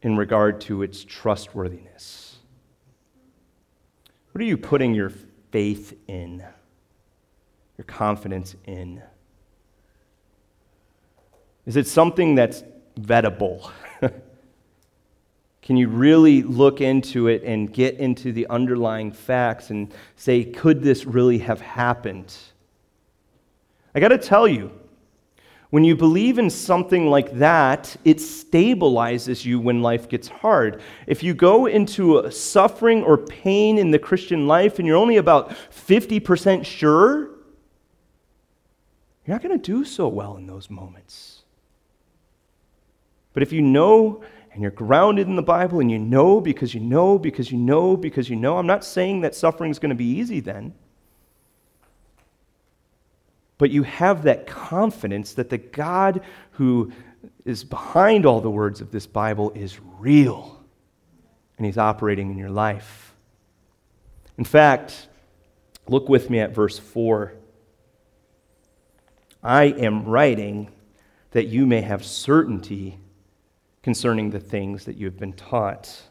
in 0.00 0.16
regard 0.16 0.60
to 0.60 0.84
its 0.84 1.02
trustworthiness. 1.02 2.36
What 4.30 4.40
are 4.40 4.46
you 4.46 4.56
putting 4.56 4.94
your 4.94 5.10
faith 5.50 5.98
in, 6.06 6.44
your 7.76 7.84
confidence 7.84 8.54
in? 8.64 9.02
Is 11.66 11.76
it 11.76 11.86
something 11.86 12.34
that's 12.34 12.64
vettable? 12.98 13.70
Can 15.62 15.76
you 15.76 15.88
really 15.88 16.42
look 16.42 16.80
into 16.80 17.28
it 17.28 17.44
and 17.44 17.72
get 17.72 17.98
into 17.98 18.32
the 18.32 18.48
underlying 18.48 19.12
facts 19.12 19.70
and 19.70 19.94
say, 20.16 20.44
could 20.44 20.82
this 20.82 21.04
really 21.04 21.38
have 21.38 21.60
happened? 21.60 22.34
I 23.94 24.00
got 24.00 24.08
to 24.08 24.18
tell 24.18 24.48
you, 24.48 24.72
when 25.70 25.84
you 25.84 25.96
believe 25.96 26.38
in 26.38 26.50
something 26.50 27.06
like 27.06 27.32
that, 27.38 27.96
it 28.04 28.18
stabilizes 28.18 29.44
you 29.44 29.60
when 29.60 29.80
life 29.80 30.08
gets 30.08 30.28
hard. 30.28 30.82
If 31.06 31.22
you 31.22 31.32
go 31.32 31.66
into 31.66 32.30
suffering 32.30 33.04
or 33.04 33.16
pain 33.16 33.78
in 33.78 33.90
the 33.90 33.98
Christian 33.98 34.48
life 34.48 34.78
and 34.78 34.86
you're 34.86 34.96
only 34.96 35.16
about 35.16 35.50
50% 35.70 36.66
sure, 36.66 37.30
you're 39.24 39.34
not 39.36 39.42
going 39.42 39.58
to 39.58 39.72
do 39.72 39.84
so 39.84 40.08
well 40.08 40.36
in 40.36 40.46
those 40.46 40.68
moments. 40.68 41.41
But 43.32 43.42
if 43.42 43.52
you 43.52 43.62
know 43.62 44.22
and 44.52 44.60
you're 44.60 44.70
grounded 44.70 45.28
in 45.28 45.36
the 45.36 45.42
Bible 45.42 45.80
and 45.80 45.90
you 45.90 45.98
know 45.98 46.40
because 46.40 46.74
you 46.74 46.80
know 46.80 47.18
because 47.18 47.50
you 47.50 47.58
know 47.58 47.96
because 47.96 48.28
you 48.28 48.36
know, 48.36 48.58
I'm 48.58 48.66
not 48.66 48.84
saying 48.84 49.22
that 49.22 49.34
suffering 49.34 49.70
is 49.70 49.78
going 49.78 49.90
to 49.90 49.96
be 49.96 50.04
easy 50.04 50.40
then. 50.40 50.74
But 53.56 53.70
you 53.70 53.84
have 53.84 54.24
that 54.24 54.46
confidence 54.46 55.34
that 55.34 55.48
the 55.48 55.58
God 55.58 56.22
who 56.52 56.92
is 57.44 57.64
behind 57.64 58.26
all 58.26 58.40
the 58.40 58.50
words 58.50 58.80
of 58.80 58.90
this 58.90 59.06
Bible 59.06 59.52
is 59.54 59.78
real 59.98 60.62
and 61.56 61.64
he's 61.64 61.78
operating 61.78 62.30
in 62.30 62.38
your 62.38 62.50
life. 62.50 63.14
In 64.36 64.44
fact, 64.44 65.08
look 65.88 66.08
with 66.08 66.28
me 66.28 66.40
at 66.40 66.54
verse 66.54 66.78
4. 66.78 67.34
I 69.42 69.64
am 69.64 70.04
writing 70.04 70.70
that 71.30 71.46
you 71.46 71.66
may 71.66 71.80
have 71.80 72.04
certainty 72.04 72.98
concerning 73.82 74.30
the 74.30 74.40
things 74.40 74.84
that 74.84 74.96
you 74.96 75.06
have 75.06 75.18
been 75.18 75.32
taught. 75.32 76.02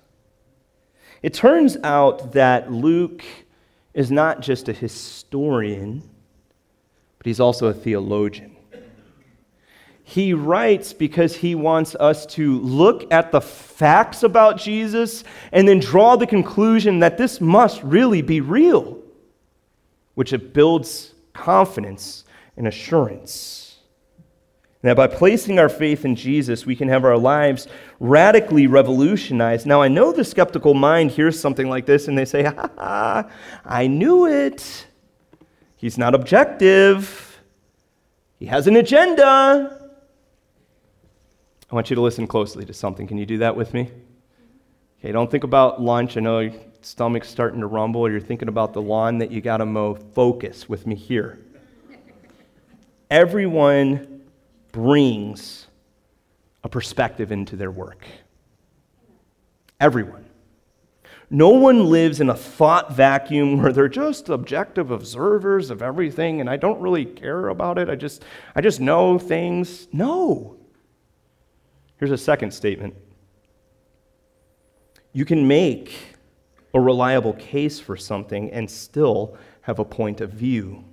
It 1.21 1.33
turns 1.33 1.77
out 1.83 2.33
that 2.33 2.71
Luke 2.71 3.23
is 3.93 4.11
not 4.11 4.41
just 4.41 4.69
a 4.69 4.73
historian, 4.73 6.01
but 7.17 7.25
he's 7.25 7.39
also 7.39 7.67
a 7.67 7.73
theologian. 7.73 8.55
He 10.03 10.33
writes 10.33 10.91
because 10.91 11.35
he 11.37 11.55
wants 11.55 11.95
us 11.95 12.25
to 12.27 12.59
look 12.59 13.13
at 13.13 13.31
the 13.31 13.39
facts 13.39 14.23
about 14.23 14.57
Jesus 14.57 15.23
and 15.53 15.67
then 15.67 15.79
draw 15.79 16.17
the 16.17 16.27
conclusion 16.27 16.99
that 16.99 17.17
this 17.17 17.39
must 17.39 17.81
really 17.83 18.21
be 18.21 18.41
real, 18.41 18.97
which 20.15 20.33
it 20.33 20.53
builds 20.53 21.13
confidence 21.33 22.25
and 22.57 22.67
assurance. 22.67 23.60
That 24.81 24.97
by 24.97 25.07
placing 25.07 25.59
our 25.59 25.69
faith 25.69 26.05
in 26.05 26.15
Jesus, 26.15 26.65
we 26.65 26.75
can 26.75 26.87
have 26.87 27.05
our 27.05 27.17
lives 27.17 27.67
radically 27.99 28.65
revolutionized. 28.65 29.67
Now, 29.67 29.81
I 29.81 29.87
know 29.87 30.11
the 30.11 30.23
skeptical 30.23 30.73
mind 30.73 31.11
hears 31.11 31.39
something 31.39 31.69
like 31.69 31.85
this 31.85 32.07
and 32.07 32.17
they 32.17 32.25
say, 32.25 32.43
ha 32.43 32.69
ha, 32.77 33.29
I 33.63 33.85
knew 33.85 34.25
it. 34.25 34.87
He's 35.77 35.97
not 35.97 36.15
objective, 36.15 37.39
he 38.39 38.47
has 38.47 38.65
an 38.65 38.75
agenda. 38.75 39.77
I 41.71 41.75
want 41.75 41.89
you 41.89 41.95
to 41.95 42.01
listen 42.01 42.27
closely 42.27 42.65
to 42.65 42.73
something. 42.73 43.07
Can 43.07 43.17
you 43.17 43.25
do 43.25 43.37
that 43.37 43.55
with 43.55 43.73
me? 43.73 43.91
Okay, 44.99 45.11
don't 45.11 45.29
think 45.29 45.43
about 45.43 45.81
lunch. 45.81 46.17
I 46.17 46.19
know 46.21 46.39
your 46.39 46.53
stomach's 46.81 47.29
starting 47.29 47.61
to 47.61 47.67
rumble, 47.67 48.09
you're 48.09 48.19
thinking 48.19 48.47
about 48.47 48.73
the 48.73 48.81
lawn 48.81 49.19
that 49.19 49.31
you 49.31 49.41
got 49.41 49.57
to 49.57 49.65
mow. 49.65 49.93
Focus 49.93 50.67
with 50.67 50.87
me 50.87 50.95
here. 50.95 51.39
Everyone 53.09 54.10
brings 54.71 55.67
a 56.63 56.69
perspective 56.69 57.31
into 57.31 57.55
their 57.55 57.71
work. 57.71 58.05
Everyone. 59.79 60.25
No 61.29 61.49
one 61.49 61.85
lives 61.89 62.19
in 62.19 62.29
a 62.29 62.35
thought 62.35 62.93
vacuum 62.93 63.57
where 63.61 63.71
they're 63.71 63.87
just 63.87 64.29
objective 64.29 64.91
observers 64.91 65.69
of 65.69 65.81
everything 65.81 66.41
and 66.41 66.49
I 66.49 66.57
don't 66.57 66.81
really 66.81 67.05
care 67.05 67.47
about 67.47 67.77
it. 67.77 67.89
I 67.89 67.95
just, 67.95 68.23
I 68.55 68.61
just 68.61 68.79
know 68.79 69.17
things. 69.17 69.87
No. 69.91 70.57
Here's 71.97 72.11
a 72.11 72.17
second 72.17 72.51
statement 72.51 72.95
you 75.13 75.25
can 75.25 75.45
make 75.47 75.93
a 76.73 76.79
reliable 76.79 77.33
case 77.33 77.79
for 77.79 77.97
something 77.97 78.49
and 78.51 78.69
still 78.69 79.37
have 79.61 79.79
a 79.79 79.85
point 79.85 80.21
of 80.21 80.31
view. 80.31 80.83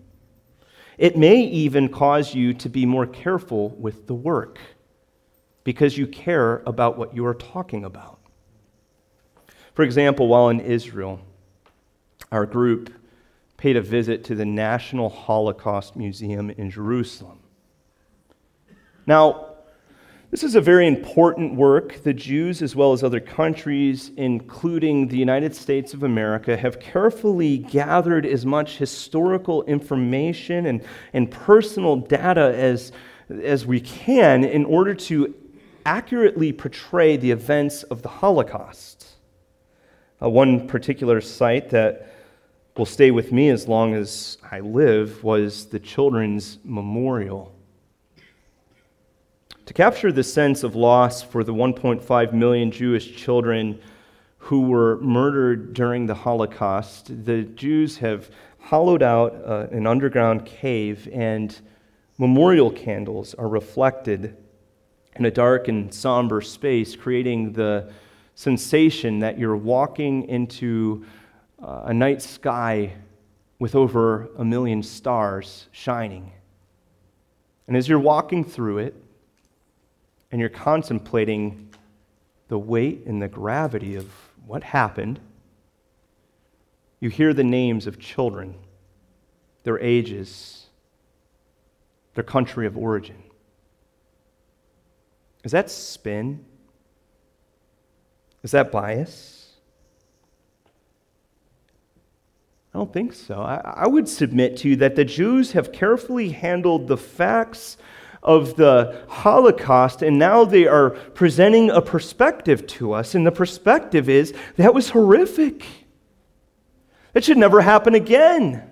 It 0.98 1.16
may 1.16 1.40
even 1.42 1.88
cause 1.88 2.34
you 2.34 2.52
to 2.54 2.68
be 2.68 2.84
more 2.84 3.06
careful 3.06 3.70
with 3.70 4.08
the 4.08 4.14
work 4.14 4.58
because 5.62 5.96
you 5.96 6.06
care 6.06 6.62
about 6.66 6.98
what 6.98 7.14
you 7.14 7.24
are 7.24 7.34
talking 7.34 7.84
about. 7.84 8.18
For 9.74 9.84
example, 9.84 10.26
while 10.26 10.48
in 10.48 10.58
Israel, 10.58 11.20
our 12.32 12.46
group 12.46 12.92
paid 13.56 13.76
a 13.76 13.80
visit 13.80 14.24
to 14.24 14.34
the 14.34 14.44
National 14.44 15.08
Holocaust 15.08 15.94
Museum 15.94 16.50
in 16.50 16.70
Jerusalem. 16.70 17.38
Now, 19.06 19.57
this 20.30 20.42
is 20.42 20.54
a 20.54 20.60
very 20.60 20.86
important 20.86 21.54
work. 21.54 22.02
The 22.02 22.12
Jews, 22.12 22.60
as 22.60 22.76
well 22.76 22.92
as 22.92 23.02
other 23.02 23.20
countries, 23.20 24.10
including 24.18 25.08
the 25.08 25.16
United 25.16 25.54
States 25.54 25.94
of 25.94 26.02
America, 26.02 26.54
have 26.54 26.78
carefully 26.78 27.56
gathered 27.56 28.26
as 28.26 28.44
much 28.44 28.76
historical 28.76 29.62
information 29.64 30.66
and, 30.66 30.84
and 31.14 31.30
personal 31.30 31.96
data 31.96 32.54
as, 32.54 32.92
as 33.30 33.64
we 33.64 33.80
can 33.80 34.44
in 34.44 34.66
order 34.66 34.94
to 34.94 35.34
accurately 35.86 36.52
portray 36.52 37.16
the 37.16 37.30
events 37.30 37.82
of 37.84 38.02
the 38.02 38.08
Holocaust. 38.10 39.06
Uh, 40.20 40.28
one 40.28 40.68
particular 40.68 41.22
site 41.22 41.70
that 41.70 42.14
will 42.76 42.84
stay 42.84 43.10
with 43.10 43.32
me 43.32 43.48
as 43.48 43.66
long 43.66 43.94
as 43.94 44.36
I 44.50 44.60
live 44.60 45.24
was 45.24 45.66
the 45.66 45.80
children's 45.80 46.58
memorial. 46.64 47.57
To 49.68 49.74
capture 49.74 50.10
the 50.10 50.24
sense 50.24 50.62
of 50.62 50.74
loss 50.74 51.20
for 51.20 51.44
the 51.44 51.52
1.5 51.52 52.32
million 52.32 52.70
Jewish 52.70 53.14
children 53.14 53.78
who 54.38 54.62
were 54.62 54.96
murdered 55.02 55.74
during 55.74 56.06
the 56.06 56.14
Holocaust, 56.14 57.26
the 57.26 57.42
Jews 57.42 57.98
have 57.98 58.30
hollowed 58.60 59.02
out 59.02 59.34
uh, 59.44 59.66
an 59.70 59.86
underground 59.86 60.46
cave, 60.46 61.06
and 61.12 61.54
memorial 62.16 62.70
candles 62.70 63.34
are 63.34 63.46
reflected 63.46 64.38
in 65.16 65.26
a 65.26 65.30
dark 65.30 65.68
and 65.68 65.92
somber 65.92 66.40
space, 66.40 66.96
creating 66.96 67.52
the 67.52 67.92
sensation 68.36 69.18
that 69.18 69.38
you're 69.38 69.54
walking 69.54 70.26
into 70.30 71.04
uh, 71.62 71.82
a 71.84 71.92
night 71.92 72.22
sky 72.22 72.90
with 73.58 73.74
over 73.74 74.30
a 74.38 74.44
million 74.46 74.82
stars 74.82 75.68
shining. 75.72 76.32
And 77.66 77.76
as 77.76 77.86
you're 77.86 77.98
walking 77.98 78.44
through 78.44 78.78
it 78.78 79.04
and 80.30 80.40
you're 80.40 80.50
contemplating 80.50 81.70
the 82.48 82.58
weight 82.58 83.04
and 83.06 83.20
the 83.20 83.28
gravity 83.28 83.96
of 83.96 84.10
what 84.46 84.62
happened, 84.62 85.20
you 87.00 87.10
hear 87.10 87.32
the 87.32 87.44
names 87.44 87.86
of 87.86 87.98
children, 87.98 88.54
their 89.62 89.78
ages, 89.78 90.66
their 92.14 92.24
country 92.24 92.66
of 92.66 92.76
origin. 92.76 93.22
Is 95.44 95.52
that 95.52 95.70
spin? 95.70 96.44
Is 98.42 98.50
that 98.50 98.72
bias? 98.72 99.38
I 102.74 102.78
don't 102.78 102.92
think 102.92 103.12
so. 103.12 103.40
I, 103.40 103.60
I, 103.64 103.86
would 103.86 104.08
submit 104.08 104.56
to 104.58 104.68
you 104.68 104.76
that 104.76 104.94
the 104.94 105.04
Jews 105.04 105.52
have 105.52 105.72
carefully 105.72 106.30
handled 106.30 106.86
the 106.86 106.96
facts 106.96 107.78
of 108.22 108.56
the 108.56 109.04
Holocaust, 109.08 110.02
and 110.02 110.18
now 110.18 110.44
they 110.44 110.66
are 110.66 110.90
presenting 110.90 111.70
a 111.70 111.80
perspective 111.80 112.66
to 112.66 112.92
us. 112.92 113.14
And 113.14 113.26
the 113.26 113.32
perspective 113.32 114.08
is 114.08 114.34
that 114.56 114.74
was 114.74 114.90
horrific. 114.90 115.64
That 117.12 117.24
should 117.24 117.38
never 117.38 117.60
happen 117.60 117.94
again. 117.94 118.62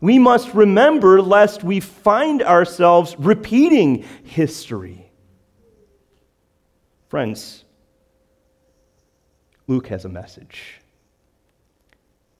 We 0.00 0.18
must 0.18 0.54
remember 0.54 1.22
lest 1.22 1.62
we 1.62 1.78
find 1.78 2.42
ourselves 2.42 3.14
repeating 3.18 4.04
history. 4.24 5.10
Friends, 7.08 7.64
Luke 9.68 9.86
has 9.88 10.04
a 10.04 10.08
message. 10.08 10.80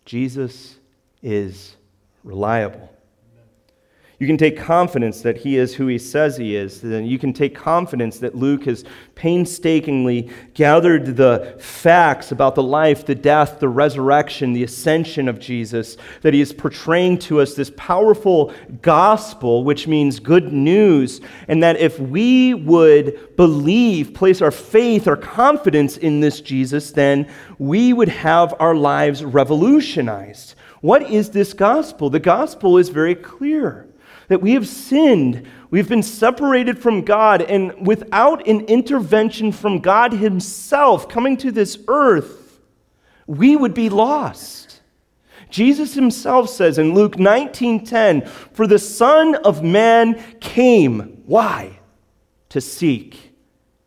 Jesus 0.05 0.77
is 1.23 1.77
reliable. 2.25 2.91
You 4.23 4.29
can 4.29 4.39
take 4.39 4.57
confidence 4.57 5.21
that 5.23 5.39
he 5.39 5.57
is 5.57 5.75
who 5.75 5.89
he 5.89 5.99
says 5.99 6.37
he 6.37 6.55
is. 6.55 6.81
Then 6.81 7.05
you 7.05 7.19
can 7.19 7.33
take 7.33 7.57
confidence 7.57 8.21
that 8.21 8.37
Luke 8.37 8.67
has 8.67 8.85
painstakingly 9.17 10.31
gathered 10.55 11.17
the 11.17 11.57
facts 11.59 12.31
about 12.31 12.55
the 12.55 12.63
life, 12.63 13.05
the 13.05 13.17
death, 13.17 13.59
the 13.59 13.69
resurrection, 13.69 14.53
the 14.53 14.63
ascension 14.63 15.27
of 15.27 15.41
Jesus, 15.41 15.97
that 16.21 16.35
he 16.35 16.41
is 16.41 16.53
portraying 16.53 17.19
to 17.19 17.41
us 17.41 17.55
this 17.55 17.73
powerful 17.77 18.55
gospel, 18.81 19.65
which 19.65 19.89
means 19.89 20.21
good 20.21 20.53
news, 20.53 21.21
and 21.49 21.61
that 21.61 21.79
if 21.79 21.99
we 21.99 22.55
would 22.55 23.35
believe, 23.35 24.15
place 24.15 24.41
our 24.41 24.53
faith, 24.53 25.09
our 25.09 25.17
confidence 25.17 25.97
in 25.97 26.21
this 26.21 26.41
Jesus, 26.41 26.93
then 26.93 27.29
we 27.59 27.93
would 27.93 28.09
have 28.09 28.55
our 28.61 28.77
lives 28.77 29.25
revolutionized. 29.25 30.55
What 30.81 31.11
is 31.11 31.31
this 31.31 31.53
gospel? 31.53 32.09
The 32.09 32.21
gospel 32.21 32.79
is 32.79 32.89
very 32.89 33.17
clear 33.17 33.89
that 34.33 34.41
we 34.41 34.55
have 34.55 34.67
sinned. 34.67 35.47
We've 35.71 35.91
been 35.91 36.03
separated 36.03 36.79
from 36.79 37.03
God, 37.03 37.43
and 37.43 37.87
without 37.87 38.49
an 38.49 38.63
intervention 38.63 39.53
from 39.53 39.81
God 39.81 40.15
Himself 40.15 41.07
coming 41.07 41.37
to 41.37 41.53
this 41.53 41.79
earth, 41.87 42.59
we 43.27 43.57
would 43.57 43.75
be 43.75 43.91
lost. 43.91 44.81
Jesus 45.51 45.93
himself 45.93 46.49
says 46.49 46.79
in 46.79 46.95
Luke 46.95 47.19
19:10, 47.19 48.23
"For 48.55 48.67
the 48.67 48.79
Son 48.79 49.35
of 49.35 49.63
Man 49.63 50.19
came, 50.41 51.21
why? 51.27 51.81
To 52.49 52.61
seek 52.63 53.35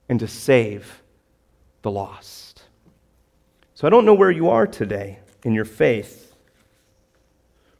and 0.08 0.19
to 0.19 0.27
save 0.27 1.01
the 1.81 1.89
lost." 1.89 2.62
So 3.73 3.88
I 3.88 3.89
don't 3.89 4.05
know 4.05 4.13
where 4.13 4.29
you 4.29 4.47
are 4.51 4.67
today 4.67 5.17
in 5.43 5.55
your 5.55 5.65
faith. 5.65 6.36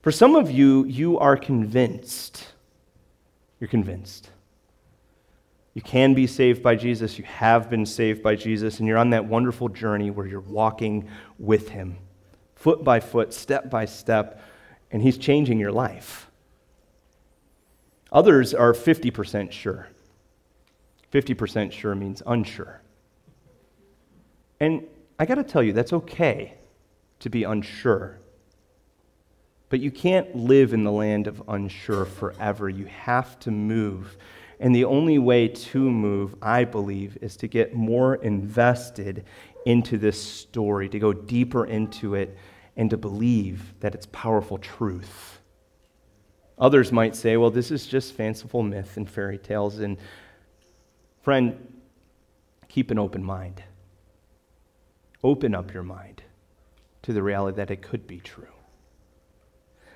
For 0.01 0.12
some 0.12 0.36
of 0.36 0.49
you, 0.49 0.84
you 0.86 1.19
are 1.19 1.38
convinced 1.38 2.55
you're 3.60 3.68
convinced. 3.68 4.30
You 5.74 5.82
can 5.82 6.13
be 6.13 6.26
saved 6.26 6.63
by 6.63 6.76
Jesus. 6.76 7.18
You 7.20 7.26
have 7.26 7.70
been 7.70 7.86
saved 7.86 8.24
by 8.24 8.36
Jesus. 8.36 8.80
And 8.80 8.88
you're 8.88 8.98
on 8.98 9.10
that 9.12 9.26
wonderful 9.26 9.70
journey 9.70 10.10
where 10.10 10.26
you're 10.26 10.39
walking 10.39 11.10
with 11.38 11.70
Him, 11.70 11.98
foot 12.56 12.84
by 12.84 13.00
foot, 13.00 13.34
step 13.34 13.70
by 13.70 13.86
step, 13.86 14.41
and 14.91 15.02
He's 15.02 15.18
changing 15.18 15.60
your 15.60 15.74
life. 15.74 16.32
Others 18.12 18.54
are 18.54 18.74
50% 18.74 19.52
sure. 19.52 19.89
50% 21.12 21.72
sure 21.72 21.96
means 21.96 22.24
unsure. 22.26 22.82
And 24.60 24.88
I 25.20 25.26
got 25.26 25.36
to 25.36 25.44
tell 25.44 25.62
you, 25.62 25.74
that's 25.74 25.94
okay 25.94 26.54
to 27.20 27.30
be 27.30 27.44
unsure. 27.44 28.20
But 29.69 29.80
you 29.80 29.91
can't 29.91 30.36
live 30.36 30.73
in 30.73 30.84
the 30.84 30.91
land 30.91 31.28
of 31.28 31.41
unsure 31.47 32.06
forever. 32.06 32.69
You 32.69 32.86
have 32.86 33.39
to 33.39 33.51
move. 33.51 34.15
And 34.60 34.75
the 34.75 34.86
only 34.86 35.17
way 35.17 35.47
to 35.47 35.80
move, 35.89 36.36
I 36.41 36.63
believe, 36.63 37.17
is 37.21 37.36
to 37.38 37.47
get 37.47 37.73
more 37.73 38.15
invested 38.15 39.25
into 39.65 39.97
this 39.97 40.21
story, 40.21 40.88
to 40.89 40.99
go 40.99 41.12
deeper 41.12 41.65
into 41.65 42.15
it, 42.15 42.38
and 42.78 42.89
to 42.89 42.97
believe 42.97 43.73
that 43.80 43.95
it's 43.95 44.06
powerful 44.08 44.58
truth. 44.58 45.39
Others 46.58 46.91
might 46.91 47.15
say, 47.15 47.36
well, 47.36 47.51
this 47.51 47.71
is 47.71 47.86
just 47.86 48.13
fanciful 48.13 48.63
myth 48.63 48.95
and 48.97 49.10
fairy 49.10 49.38
tales. 49.38 49.80
And 49.80 49.97
friend, 51.21 51.82
keep 52.69 52.91
an 52.91 52.99
open 52.99 53.23
mind. 53.23 53.62
Open 55.23 55.56
up 55.56 55.73
your 55.73 55.84
mind 55.84 56.21
to 57.01 57.12
the 57.12 57.23
reality 57.23 57.58
that 57.58 57.71
it 57.71 57.82
could 57.82 58.08
be 58.08 58.19
true. 58.19 58.55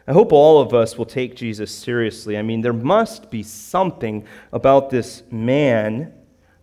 I 0.09 0.11
hope 0.11 0.33
all 0.33 0.59
of 0.59 0.73
us 0.73 0.97
will 0.97 1.05
take 1.05 1.35
Jesus 1.35 1.69
seriously. 1.69 2.35
I 2.35 2.41
mean, 2.41 2.61
there 2.61 2.73
must 2.73 3.29
be 3.29 3.43
something 3.43 4.25
about 4.51 4.89
this 4.89 5.21
man 5.29 6.11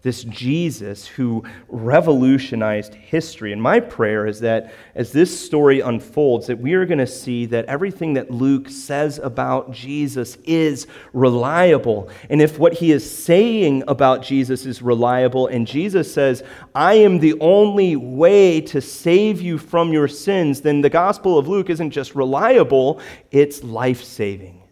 this 0.06 0.22
Jesus 0.22 1.04
who 1.04 1.42
revolutionized 1.66 2.94
history. 2.94 3.52
And 3.52 3.60
my 3.60 3.80
prayer 3.80 4.24
is 4.24 4.38
that 4.38 4.72
as 4.94 5.10
this 5.10 5.36
story 5.36 5.80
unfolds, 5.80 6.46
that 6.46 6.60
we 6.60 6.74
are 6.74 6.86
going 6.86 6.98
to 6.98 7.08
see 7.08 7.44
that 7.46 7.64
everything 7.64 8.14
that 8.14 8.30
Luke 8.30 8.68
says 8.68 9.18
about 9.18 9.72
Jesus 9.72 10.38
is 10.44 10.86
reliable. 11.12 12.08
And 12.30 12.40
if 12.40 12.56
what 12.56 12.74
he 12.74 12.92
is 12.92 13.08
saying 13.08 13.82
about 13.88 14.22
Jesus 14.22 14.64
is 14.64 14.80
reliable, 14.80 15.48
and 15.48 15.66
Jesus 15.66 16.14
says, 16.14 16.44
I 16.72 16.94
am 16.94 17.18
the 17.18 17.34
only 17.40 17.96
way 17.96 18.60
to 18.60 18.80
save 18.80 19.42
you 19.42 19.58
from 19.58 19.92
your 19.92 20.06
sins, 20.06 20.60
then 20.60 20.82
the 20.82 20.88
Gospel 20.88 21.36
of 21.36 21.48
Luke 21.48 21.68
isn't 21.68 21.90
just 21.90 22.14
reliable, 22.14 23.00
it's 23.32 23.64
life 23.64 24.04
saving. 24.04 24.62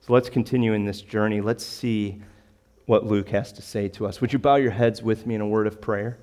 So 0.00 0.14
let's 0.14 0.30
continue 0.30 0.72
in 0.72 0.86
this 0.86 1.02
journey. 1.02 1.42
Let's 1.42 1.66
see 1.66 2.22
what 2.90 3.06
Luke 3.06 3.28
has 3.28 3.52
to 3.52 3.62
say 3.62 3.86
to 3.86 4.04
us. 4.04 4.20
Would 4.20 4.32
you 4.32 4.40
bow 4.40 4.56
your 4.56 4.72
heads 4.72 5.00
with 5.00 5.24
me 5.24 5.36
in 5.36 5.40
a 5.40 5.46
word 5.46 5.68
of 5.68 5.80
prayer? 5.80 6.18